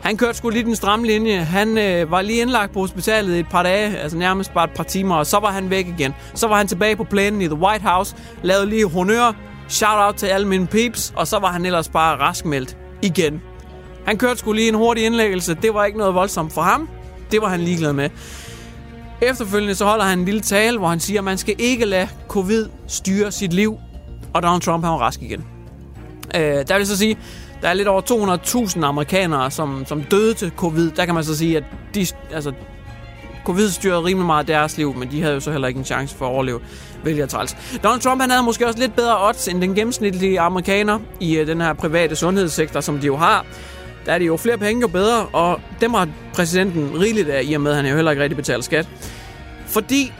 Han 0.00 0.16
kørte 0.16 0.38
sgu 0.38 0.48
lige 0.48 0.64
den 0.64 0.76
stramme 0.76 1.06
linje. 1.06 1.36
Han 1.36 1.78
øh, 1.78 2.10
var 2.10 2.22
lige 2.22 2.40
indlagt 2.40 2.72
på 2.72 2.80
hospitalet 2.80 3.36
i 3.36 3.38
et 3.38 3.46
par 3.50 3.62
dage, 3.62 3.98
altså 3.98 4.18
nærmest 4.18 4.54
bare 4.54 4.64
et 4.64 4.70
par 4.76 4.84
timer, 4.84 5.14
og 5.16 5.26
så 5.26 5.38
var 5.38 5.50
han 5.50 5.70
væk 5.70 5.86
igen. 5.86 6.14
Så 6.34 6.48
var 6.48 6.56
han 6.56 6.66
tilbage 6.66 6.96
på 6.96 7.04
plænen 7.04 7.40
i 7.42 7.46
The 7.46 7.54
White 7.54 7.84
House, 7.84 8.16
lavede 8.42 8.66
lige 8.66 8.88
honør, 8.88 9.32
shout 9.68 9.98
out 10.06 10.14
til 10.14 10.26
alle 10.26 10.48
mine 10.48 10.66
peeps, 10.66 11.12
og 11.16 11.26
så 11.26 11.38
var 11.38 11.48
han 11.48 11.66
ellers 11.66 11.88
bare 11.88 12.16
raskmeldt 12.16 12.76
igen. 13.02 13.42
Han 14.06 14.18
kørte 14.18 14.38
skulle 14.38 14.60
lige 14.60 14.68
en 14.68 14.74
hurtig 14.74 15.04
indlæggelse. 15.04 15.54
Det 15.54 15.74
var 15.74 15.84
ikke 15.84 15.98
noget 15.98 16.14
voldsomt 16.14 16.52
for 16.52 16.62
ham. 16.62 16.88
Det 17.30 17.42
var 17.42 17.48
han 17.48 17.60
ligeglad 17.60 17.92
med. 17.92 18.10
Efterfølgende 19.22 19.74
så 19.74 19.84
holder 19.84 20.04
han 20.04 20.18
en 20.18 20.24
lille 20.24 20.40
tale, 20.40 20.78
hvor 20.78 20.88
han 20.88 21.00
siger, 21.00 21.20
at 21.20 21.24
man 21.24 21.38
skal 21.38 21.54
ikke 21.58 21.84
lade 21.84 22.08
covid 22.28 22.66
styre 22.86 23.32
sit 23.32 23.52
liv. 23.52 23.78
Og 24.34 24.42
Donald 24.42 24.60
Trump 24.62 24.84
han 24.84 24.92
var 24.92 24.98
rask 24.98 25.22
igen. 25.22 25.44
Øh, 26.34 26.40
der 26.40 26.76
vil 26.76 26.86
så 26.86 26.96
sige, 26.96 27.18
der 27.62 27.68
er 27.68 27.74
lidt 27.74 27.88
over 27.88 28.02
200.000 28.76 28.84
amerikanere, 28.84 29.50
som, 29.50 29.84
som 29.86 30.02
døde 30.02 30.34
til 30.34 30.52
covid. 30.56 30.90
Der 30.90 31.04
kan 31.04 31.14
man 31.14 31.24
så 31.24 31.36
sige, 31.36 31.56
at 31.56 31.64
de, 31.94 32.06
altså, 32.32 32.52
covid 33.44 33.68
styrede 33.68 34.04
rimelig 34.04 34.26
meget 34.26 34.48
deres 34.48 34.76
liv, 34.76 34.96
men 34.96 35.10
de 35.10 35.22
havde 35.22 35.34
jo 35.34 35.40
så 35.40 35.50
heller 35.50 35.68
ikke 35.68 35.78
en 35.78 35.84
chance 35.84 36.16
for 36.16 36.26
at 36.26 36.30
overleve, 36.30 36.60
Vælger 37.04 37.26
træls. 37.26 37.56
Donald 37.84 38.00
Trump 38.00 38.20
han 38.20 38.30
havde 38.30 38.42
måske 38.42 38.66
også 38.66 38.78
lidt 38.78 38.96
bedre 38.96 39.28
odds 39.28 39.48
end 39.48 39.60
den 39.60 39.74
gennemsnitlige 39.74 40.40
amerikaner 40.40 40.98
i 41.20 41.40
uh, 41.40 41.46
den 41.46 41.60
her 41.60 41.72
private 41.72 42.16
sundhedssektor, 42.16 42.80
som 42.80 42.98
de 42.98 43.06
jo 43.06 43.16
har. 43.16 43.46
Der 44.06 44.12
er 44.12 44.18
det 44.18 44.26
jo 44.26 44.36
flere 44.36 44.58
penge, 44.58 44.80
jo 44.80 44.88
bedre, 44.88 45.26
og 45.26 45.60
dem 45.80 45.94
har 45.94 46.08
præsidenten 46.34 47.00
rigeligt 47.00 47.28
af, 47.28 47.42
i 47.44 47.52
og 47.52 47.60
med, 47.60 47.70
at 47.70 47.76
han 47.76 47.86
jo 47.86 47.94
heller 47.94 48.10
ikke 48.10 48.22
rigtig 48.22 48.36
betaler 48.36 48.62
skat. 48.62 48.88
Fordi 49.66 50.12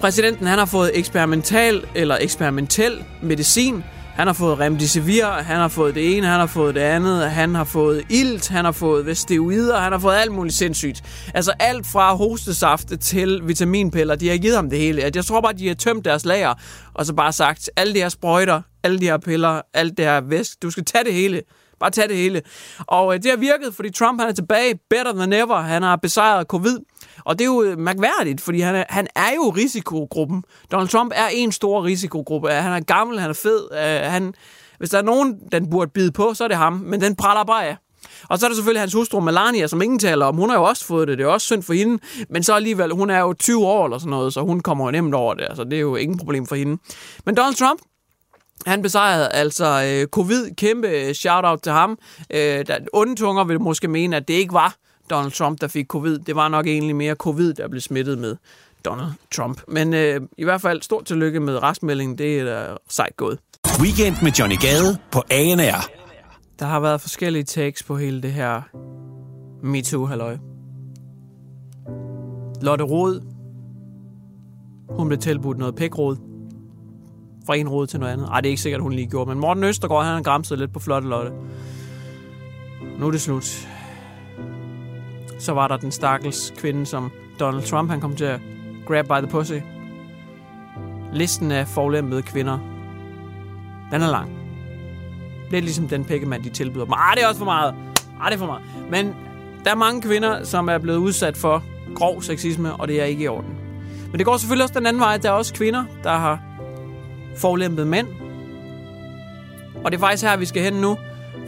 præsidenten 0.00 0.46
han 0.46 0.58
har 0.58 0.66
fået 0.66 0.90
eksperimental 0.94 1.84
eller 1.94 2.18
eksperimentel 2.20 3.04
medicin, 3.22 3.84
han 4.16 4.26
har 4.26 4.34
fået 4.34 4.58
remdesivir, 4.60 5.26
han 5.26 5.56
har 5.56 5.68
fået 5.68 5.94
det 5.94 6.16
ene, 6.16 6.26
han 6.26 6.40
har 6.40 6.46
fået 6.46 6.74
det 6.74 6.80
andet, 6.80 7.30
han 7.30 7.54
har 7.54 7.64
fået 7.64 8.02
ilt, 8.10 8.48
han 8.48 8.64
har 8.64 8.72
fået 8.72 9.06
vestivider, 9.06 9.80
han 9.80 9.92
har 9.92 9.98
fået 9.98 10.14
alt 10.14 10.32
muligt 10.32 10.56
sindssygt. 10.56 11.02
Altså 11.34 11.52
alt 11.60 11.86
fra 11.86 12.14
hostesafte 12.14 12.96
til 12.96 13.40
vitaminpiller, 13.44 14.14
de 14.14 14.28
har 14.28 14.36
givet 14.36 14.56
ham 14.56 14.70
det 14.70 14.78
hele. 14.78 15.10
Jeg 15.14 15.24
tror 15.24 15.40
bare, 15.40 15.52
de 15.52 15.68
har 15.68 15.74
tømt 15.74 16.04
deres 16.04 16.24
lager, 16.24 16.54
og 16.94 17.06
så 17.06 17.14
bare 17.14 17.32
sagt, 17.32 17.70
alle 17.76 17.94
de 17.94 17.98
her 17.98 18.08
sprøjter, 18.08 18.62
alle 18.82 19.00
de 19.00 19.04
her 19.04 19.18
piller, 19.18 19.60
alt 19.74 19.96
det 19.96 20.04
her 20.04 20.20
væsk, 20.20 20.62
du 20.62 20.70
skal 20.70 20.84
tage 20.84 21.04
det 21.04 21.12
hele. 21.12 21.42
Bare 21.80 21.90
tag 21.90 22.08
det 22.08 22.16
hele. 22.16 22.42
Og 22.78 23.14
øh, 23.14 23.22
det 23.22 23.30
har 23.30 23.38
virket, 23.38 23.74
fordi 23.74 23.90
Trump 23.90 24.20
han 24.20 24.28
er 24.28 24.34
tilbage, 24.34 24.78
better 24.90 25.12
than 25.12 25.32
ever. 25.32 25.60
Han 25.60 25.82
har 25.82 25.96
besejret 25.96 26.46
covid. 26.46 26.78
Og 27.24 27.38
det 27.38 27.44
er 27.44 27.48
jo 27.48 27.62
øh, 27.62 27.78
mærkværdigt, 27.78 28.40
fordi 28.40 28.60
han 28.60 28.74
er, 28.74 28.84
han 28.88 29.06
er 29.16 29.34
jo 29.34 29.48
risikogruppen. 29.48 30.44
Donald 30.72 30.88
Trump 30.88 31.12
er 31.14 31.26
en 31.32 31.52
stor 31.52 31.84
risikogruppe. 31.84 32.50
Han 32.50 32.72
er 32.72 32.80
gammel, 32.80 33.20
han 33.20 33.30
er 33.30 33.34
fed. 33.34 33.68
Øh, 33.72 34.10
han, 34.10 34.34
hvis 34.78 34.90
der 34.90 34.98
er 34.98 35.02
nogen, 35.02 35.38
den 35.52 35.70
burde 35.70 35.90
bide 35.94 36.12
på, 36.12 36.34
så 36.34 36.44
er 36.44 36.48
det 36.48 36.56
ham. 36.56 36.72
Men 36.72 37.00
den 37.00 37.16
praller 37.16 37.44
bare 37.44 37.66
af. 37.66 37.76
Og 38.28 38.38
så 38.38 38.46
er 38.46 38.48
der 38.48 38.54
selvfølgelig 38.54 38.82
hans 38.82 38.92
hustru 38.92 39.20
Melania, 39.20 39.66
som 39.66 39.82
ingen 39.82 39.98
taler 39.98 40.26
om. 40.26 40.36
Hun 40.36 40.50
har 40.50 40.56
jo 40.56 40.64
også 40.64 40.84
fået 40.84 41.08
det. 41.08 41.18
Det 41.18 41.24
er 41.24 41.28
også 41.28 41.44
synd 41.44 41.62
for 41.62 41.72
hende. 41.72 41.98
Men 42.30 42.42
så 42.42 42.54
alligevel, 42.54 42.92
hun 42.92 43.10
er 43.10 43.20
jo 43.20 43.32
20 43.32 43.66
år 43.66 43.84
eller 43.84 43.98
sådan 43.98 44.10
noget, 44.10 44.32
så 44.32 44.40
hun 44.40 44.60
kommer 44.60 44.84
jo 44.84 44.90
nemt 44.90 45.14
over 45.14 45.34
det. 45.34 45.44
Altså, 45.48 45.64
det 45.64 45.72
er 45.72 45.80
jo 45.80 45.96
ingen 45.96 46.18
problem 46.18 46.46
for 46.46 46.56
hende. 46.56 46.78
Men 47.26 47.34
Donald 47.34 47.54
Trump, 47.54 47.80
han 48.66 48.82
besejrede 48.82 49.28
altså 49.28 49.82
øh, 49.86 50.06
covid. 50.06 50.54
Kæmpe 50.54 51.14
shout-out 51.14 51.60
til 51.62 51.72
ham. 51.72 51.98
Øh, 52.30 52.66
der, 52.66 52.78
onde 52.92 53.14
tunger 53.14 53.44
vil 53.44 53.60
måske 53.60 53.88
mene, 53.88 54.16
at 54.16 54.28
det 54.28 54.34
ikke 54.34 54.52
var 54.52 54.76
Donald 55.10 55.32
Trump, 55.32 55.60
der 55.60 55.68
fik 55.68 55.86
covid. 55.86 56.18
Det 56.18 56.36
var 56.36 56.48
nok 56.48 56.66
egentlig 56.66 56.96
mere 56.96 57.14
covid, 57.14 57.54
der 57.54 57.68
blev 57.68 57.80
smittet 57.80 58.18
med 58.18 58.36
Donald 58.84 59.10
Trump. 59.34 59.60
Men 59.68 59.94
øh, 59.94 60.20
i 60.38 60.44
hvert 60.44 60.60
fald 60.60 60.82
stort 60.82 61.04
tillykke 61.04 61.40
med 61.40 61.62
restmeldingen. 61.62 62.18
Det 62.18 62.40
er 62.40 62.44
da 62.44 62.66
sejt 62.88 63.16
gået. 63.16 63.38
Weekend 63.80 64.16
med 64.22 64.32
Johnny 64.32 64.56
Gade 64.60 64.98
på 65.10 65.22
ANR. 65.30 65.90
Der 66.58 66.66
har 66.66 66.80
været 66.80 67.00
forskellige 67.00 67.44
takes 67.44 67.82
på 67.82 67.96
hele 67.96 68.22
det 68.22 68.32
her 68.32 68.62
MeToo-halløj. 69.62 70.36
Lotte 72.62 72.84
Rod, 72.84 73.20
hun 74.90 75.08
blev 75.08 75.18
tilbudt 75.18 75.58
noget 75.58 75.74
pækrod 75.74 76.16
fra 77.46 77.56
en 77.56 77.68
rod 77.68 77.86
til 77.86 78.00
noget 78.00 78.12
andet. 78.12 78.28
Ej, 78.28 78.40
det 78.40 78.48
er 78.48 78.50
ikke 78.50 78.62
sikkert, 78.62 78.80
hun 78.82 78.92
lige 78.92 79.06
gjorde, 79.06 79.28
men 79.28 79.38
Morten 79.38 79.64
Østergaard, 79.64 80.04
han 80.04 80.14
har 80.14 80.22
græmset 80.22 80.58
lidt 80.58 80.72
på 80.72 80.80
flotte 80.80 81.08
Lotte. 81.08 81.30
Nu 82.98 83.06
er 83.06 83.10
det 83.10 83.20
slut. 83.20 83.68
Så 85.38 85.52
var 85.52 85.68
der 85.68 85.76
den 85.76 85.92
stakkels 85.92 86.52
kvinde, 86.56 86.86
som 86.86 87.10
Donald 87.40 87.62
Trump, 87.62 87.90
han 87.90 88.00
kom 88.00 88.16
til 88.16 88.24
at 88.24 88.40
grab 88.86 89.04
by 89.04 89.26
the 89.26 89.26
pussy. 89.26 89.52
Listen 91.12 91.52
af 91.52 91.68
forlæmpede 91.68 92.22
kvinder, 92.22 92.58
den 93.92 94.02
er 94.02 94.10
lang. 94.10 94.30
Det 95.50 95.56
er 95.56 95.62
ligesom 95.62 95.88
den 95.88 96.04
pikkemand, 96.04 96.42
de 96.42 96.50
tilbyder 96.50 96.84
dem. 96.84 96.94
Ah, 96.96 97.16
det 97.16 97.24
er 97.24 97.28
også 97.28 97.38
for 97.38 97.44
meget. 97.44 97.74
Ah, 98.20 98.26
det 98.26 98.34
er 98.34 98.38
for 98.38 98.46
meget. 98.46 98.62
Men 98.90 99.14
der 99.64 99.70
er 99.70 99.74
mange 99.74 100.02
kvinder, 100.02 100.44
som 100.44 100.68
er 100.68 100.78
blevet 100.78 100.98
udsat 100.98 101.36
for 101.36 101.62
grov 101.94 102.22
sexisme, 102.22 102.76
og 102.76 102.88
det 102.88 103.00
er 103.00 103.04
ikke 103.04 103.24
i 103.24 103.28
orden. 103.28 103.54
Men 104.10 104.18
det 104.18 104.26
går 104.26 104.36
selvfølgelig 104.36 104.62
også 104.62 104.78
den 104.78 104.86
anden 104.86 105.00
vej. 105.00 105.16
Der 105.16 105.28
er 105.28 105.32
også 105.32 105.54
kvinder, 105.54 105.84
der 106.04 106.16
har 106.16 106.40
forlæmpet 107.36 107.86
mænd. 107.86 108.06
Og 109.84 109.92
det 109.92 109.98
er 109.98 110.00
faktisk 110.00 110.24
her, 110.24 110.36
vi 110.36 110.44
skal 110.44 110.62
hen 110.62 110.72
nu, 110.72 110.96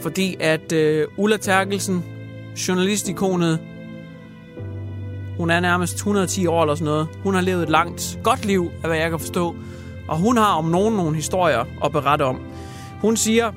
fordi 0.01 0.37
at 0.39 0.71
øh, 0.71 1.07
Ulla 1.17 1.37
Terkelsen, 1.37 2.05
journalistikonet, 2.67 3.59
hun 5.37 5.49
er 5.49 5.59
nærmest 5.59 5.95
110 5.95 6.47
år 6.47 6.61
eller 6.61 6.75
sådan 6.75 6.85
noget. 6.85 7.07
Hun 7.23 7.33
har 7.33 7.41
levet 7.41 7.63
et 7.63 7.69
langt, 7.69 8.19
godt 8.23 8.45
liv, 8.45 8.71
af 8.83 8.89
hvad 8.89 8.97
jeg 8.97 9.09
kan 9.09 9.19
forstå. 9.19 9.55
Og 10.07 10.17
hun 10.17 10.37
har 10.37 10.53
om 10.53 10.65
nogen 10.65 10.95
nogle 10.95 11.15
historier 11.15 11.65
at 11.85 11.91
berette 11.91 12.23
om. 12.23 12.41
Hun 13.01 13.17
siger, 13.17 13.51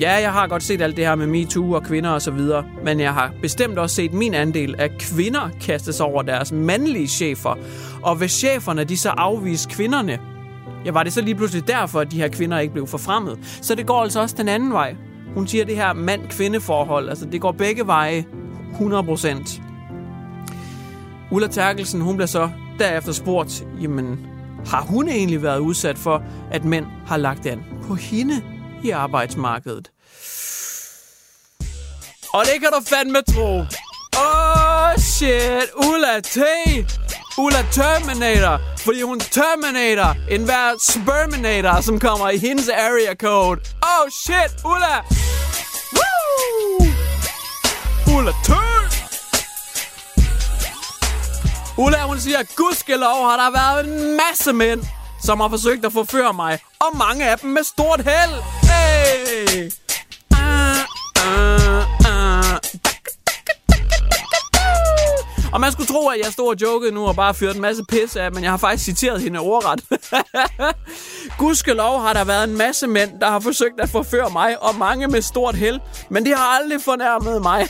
ja, 0.00 0.12
jeg 0.12 0.32
har 0.32 0.46
godt 0.46 0.62
set 0.62 0.82
alt 0.82 0.96
det 0.96 1.06
her 1.06 1.14
med 1.14 1.26
MeToo 1.26 1.72
og 1.72 1.82
kvinder 1.82 2.10
og 2.10 2.22
så 2.22 2.30
videre, 2.30 2.64
men 2.84 3.00
jeg 3.00 3.14
har 3.14 3.32
bestemt 3.42 3.78
også 3.78 3.96
set 3.96 4.12
min 4.12 4.34
andel 4.34 4.74
af 4.78 4.90
kvinder 4.98 5.50
kastes 5.60 6.00
over 6.00 6.22
deres 6.22 6.52
mandlige 6.52 7.08
chefer. 7.08 7.58
Og 8.02 8.16
hvis 8.16 8.32
cheferne 8.32 8.84
de 8.84 8.96
så 8.96 9.08
afviser 9.08 9.70
kvinderne, 9.70 10.18
ja, 10.86 10.92
var 10.92 11.02
det 11.02 11.12
så 11.12 11.20
lige 11.20 11.34
pludselig 11.34 11.68
derfor, 11.68 12.00
at 12.00 12.10
de 12.10 12.16
her 12.16 12.28
kvinder 12.28 12.58
ikke 12.58 12.72
blev 12.72 12.86
forfremmet. 12.86 13.38
Så 13.62 13.74
det 13.74 13.86
går 13.86 14.02
altså 14.02 14.20
også 14.20 14.36
den 14.38 14.48
anden 14.48 14.72
vej. 14.72 14.96
Hun 15.34 15.46
siger, 15.46 15.64
det 15.64 15.76
her 15.76 15.92
mand-kvinde-forhold, 15.92 17.08
altså 17.08 17.26
det 17.32 17.40
går 17.40 17.52
begge 17.52 17.86
veje 17.86 18.24
100 18.72 19.04
procent. 19.04 19.62
Ulla 21.30 21.48
Terkelsen, 21.48 22.00
hun 22.00 22.16
bliver 22.16 22.26
så 22.26 22.50
derefter 22.78 23.12
spurgt, 23.12 23.64
jamen, 23.80 24.26
har 24.66 24.80
hun 24.80 25.08
egentlig 25.08 25.42
været 25.42 25.58
udsat 25.58 25.98
for, 25.98 26.22
at 26.50 26.64
mænd 26.64 26.86
har 27.06 27.16
lagt 27.16 27.46
an 27.46 27.64
på 27.82 27.94
hende 27.94 28.42
i 28.84 28.90
arbejdsmarkedet? 28.90 29.90
Og 32.32 32.44
det 32.44 32.60
kan 32.60 32.70
du 32.72 32.80
fandme 32.86 33.18
tro. 33.34 33.58
Oh 34.16 34.98
shit, 34.98 35.70
Ulla 35.76 36.20
T. 36.20 36.38
Ulla 37.38 37.64
Terminator, 37.72 38.60
fordi 38.84 39.02
hun 39.02 39.20
Terminator 39.20 40.16
en 40.30 40.44
hver 40.44 40.74
Sperminator, 40.80 41.80
som 41.80 42.00
kommer 42.00 42.30
i 42.30 42.38
hendes 42.38 42.68
area 42.68 43.14
code. 43.14 43.60
Oh 43.82 44.08
shit, 44.24 44.64
Ulla! 44.64 44.96
Woo! 45.96 46.86
Ulla 48.16 48.32
Terminator! 48.44 49.06
Ulla, 51.78 52.02
hun 52.02 52.20
siger, 52.20 52.42
gudskelov 52.56 53.30
har 53.30 53.36
der 53.36 53.50
været 53.50 53.84
en 53.84 54.16
masse 54.16 54.52
mænd, 54.52 54.82
som 55.22 55.40
har 55.40 55.48
forsøgt 55.48 55.84
at 55.84 55.92
forføre 55.92 56.32
mig. 56.32 56.58
Og 56.80 56.96
mange 56.96 57.30
af 57.30 57.38
dem 57.38 57.50
med 57.50 57.64
stort 57.64 58.00
held. 58.00 58.42
Hey! 58.62 59.70
Og 65.56 65.60
man 65.60 65.72
skulle 65.72 65.86
tro, 65.86 66.08
at 66.08 66.18
jeg 66.24 66.32
stod 66.32 66.48
og 66.48 66.62
jokede 66.62 66.92
nu 66.92 67.06
og 67.06 67.16
bare 67.16 67.34
fyrte 67.34 67.54
en 67.54 67.62
masse 67.62 67.84
pis 67.84 68.16
af, 68.16 68.32
men 68.32 68.42
jeg 68.42 68.50
har 68.50 68.56
faktisk 68.56 68.84
citeret 68.84 69.20
hende 69.20 69.40
ordret. 69.40 69.84
Gudskelov 71.38 72.00
har 72.00 72.12
der 72.12 72.24
været 72.24 72.48
en 72.48 72.56
masse 72.56 72.86
mænd, 72.86 73.20
der 73.20 73.26
har 73.26 73.40
forsøgt 73.40 73.80
at 73.80 73.88
forføre 73.88 74.30
mig, 74.30 74.62
og 74.62 74.74
mange 74.74 75.08
med 75.08 75.22
stort 75.22 75.54
held, 75.54 75.80
men 76.10 76.26
de 76.26 76.34
har 76.34 76.58
aldrig 76.60 76.82
fornærmet 76.82 77.42
mig. 77.42 77.68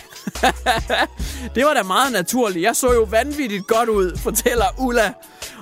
det 1.54 1.64
var 1.64 1.74
da 1.74 1.82
meget 1.82 2.12
naturligt. 2.12 2.62
Jeg 2.62 2.76
så 2.76 2.92
jo 2.92 3.02
vanvittigt 3.10 3.66
godt 3.66 3.88
ud, 3.88 4.18
fortæller 4.18 4.66
Ulla. 4.78 5.12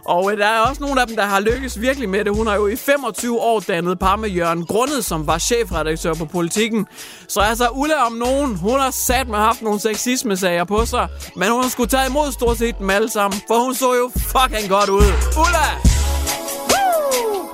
Og 0.04 0.32
øh, 0.32 0.38
der 0.38 0.46
er 0.46 0.60
også 0.60 0.82
nogle 0.82 1.00
af 1.00 1.06
dem, 1.06 1.16
der 1.16 1.24
har 1.24 1.40
lykkes 1.40 1.80
virkelig 1.80 2.08
med 2.08 2.24
det. 2.24 2.36
Hun 2.36 2.46
har 2.46 2.54
jo 2.54 2.66
i 2.66 2.76
25 2.76 3.40
år 3.40 3.60
dannet 3.60 3.98
par 3.98 4.16
med 4.16 4.28
Jørgen 4.28 4.66
Grundet, 4.66 5.04
som 5.04 5.26
var 5.26 5.38
chefredaktør 5.38 6.14
på 6.14 6.24
Politiken. 6.24 6.86
Så 7.28 7.40
altså, 7.40 7.68
Ulla 7.68 8.06
om 8.06 8.12
nogen, 8.12 8.56
hun 8.56 8.80
har 8.80 8.90
sat 8.90 9.28
med 9.28 9.38
haft 9.38 9.62
nogle 9.62 9.80
sexisme-sager 9.80 10.64
på 10.64 10.86
sig. 10.86 11.08
Men 11.36 11.50
hun 11.50 11.62
har 11.62 11.68
skulle 11.68 11.88
tage 11.88 12.06
imod 12.14 12.32
stort 12.32 12.58
set 12.58 12.78
dem 12.78 12.90
alle 12.90 13.10
sammen, 13.10 13.40
for 13.46 13.64
hun 13.64 13.74
så 13.74 13.94
jo 13.94 14.10
fucking 14.14 14.68
godt 14.68 14.90
ud. 14.90 15.02
Ulla! 15.36 15.68
Woo! 16.70 17.48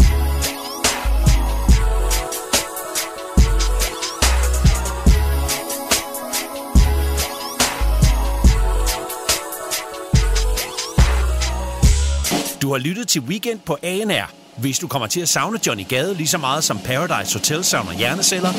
Du 12.62 12.70
har 12.70 12.78
lyttet 12.78 13.08
til 13.08 13.20
Weekend 13.20 13.60
på 13.60 13.78
ANR. 13.82 14.30
Hvis 14.56 14.78
du 14.78 14.88
kommer 14.88 15.08
til 15.08 15.20
at 15.20 15.28
savne 15.28 15.58
Johnny 15.66 15.88
Gade 15.88 16.14
lige 16.14 16.28
så 16.28 16.38
meget 16.38 16.64
som 16.64 16.78
Paradise 16.78 17.38
Hotel 17.38 17.64
savner 17.64 17.92
hjerneceller, 17.92 18.52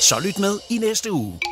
så 0.00 0.20
lyt 0.24 0.38
med 0.38 0.58
i 0.70 0.78
næste 0.78 1.12
uge. 1.12 1.51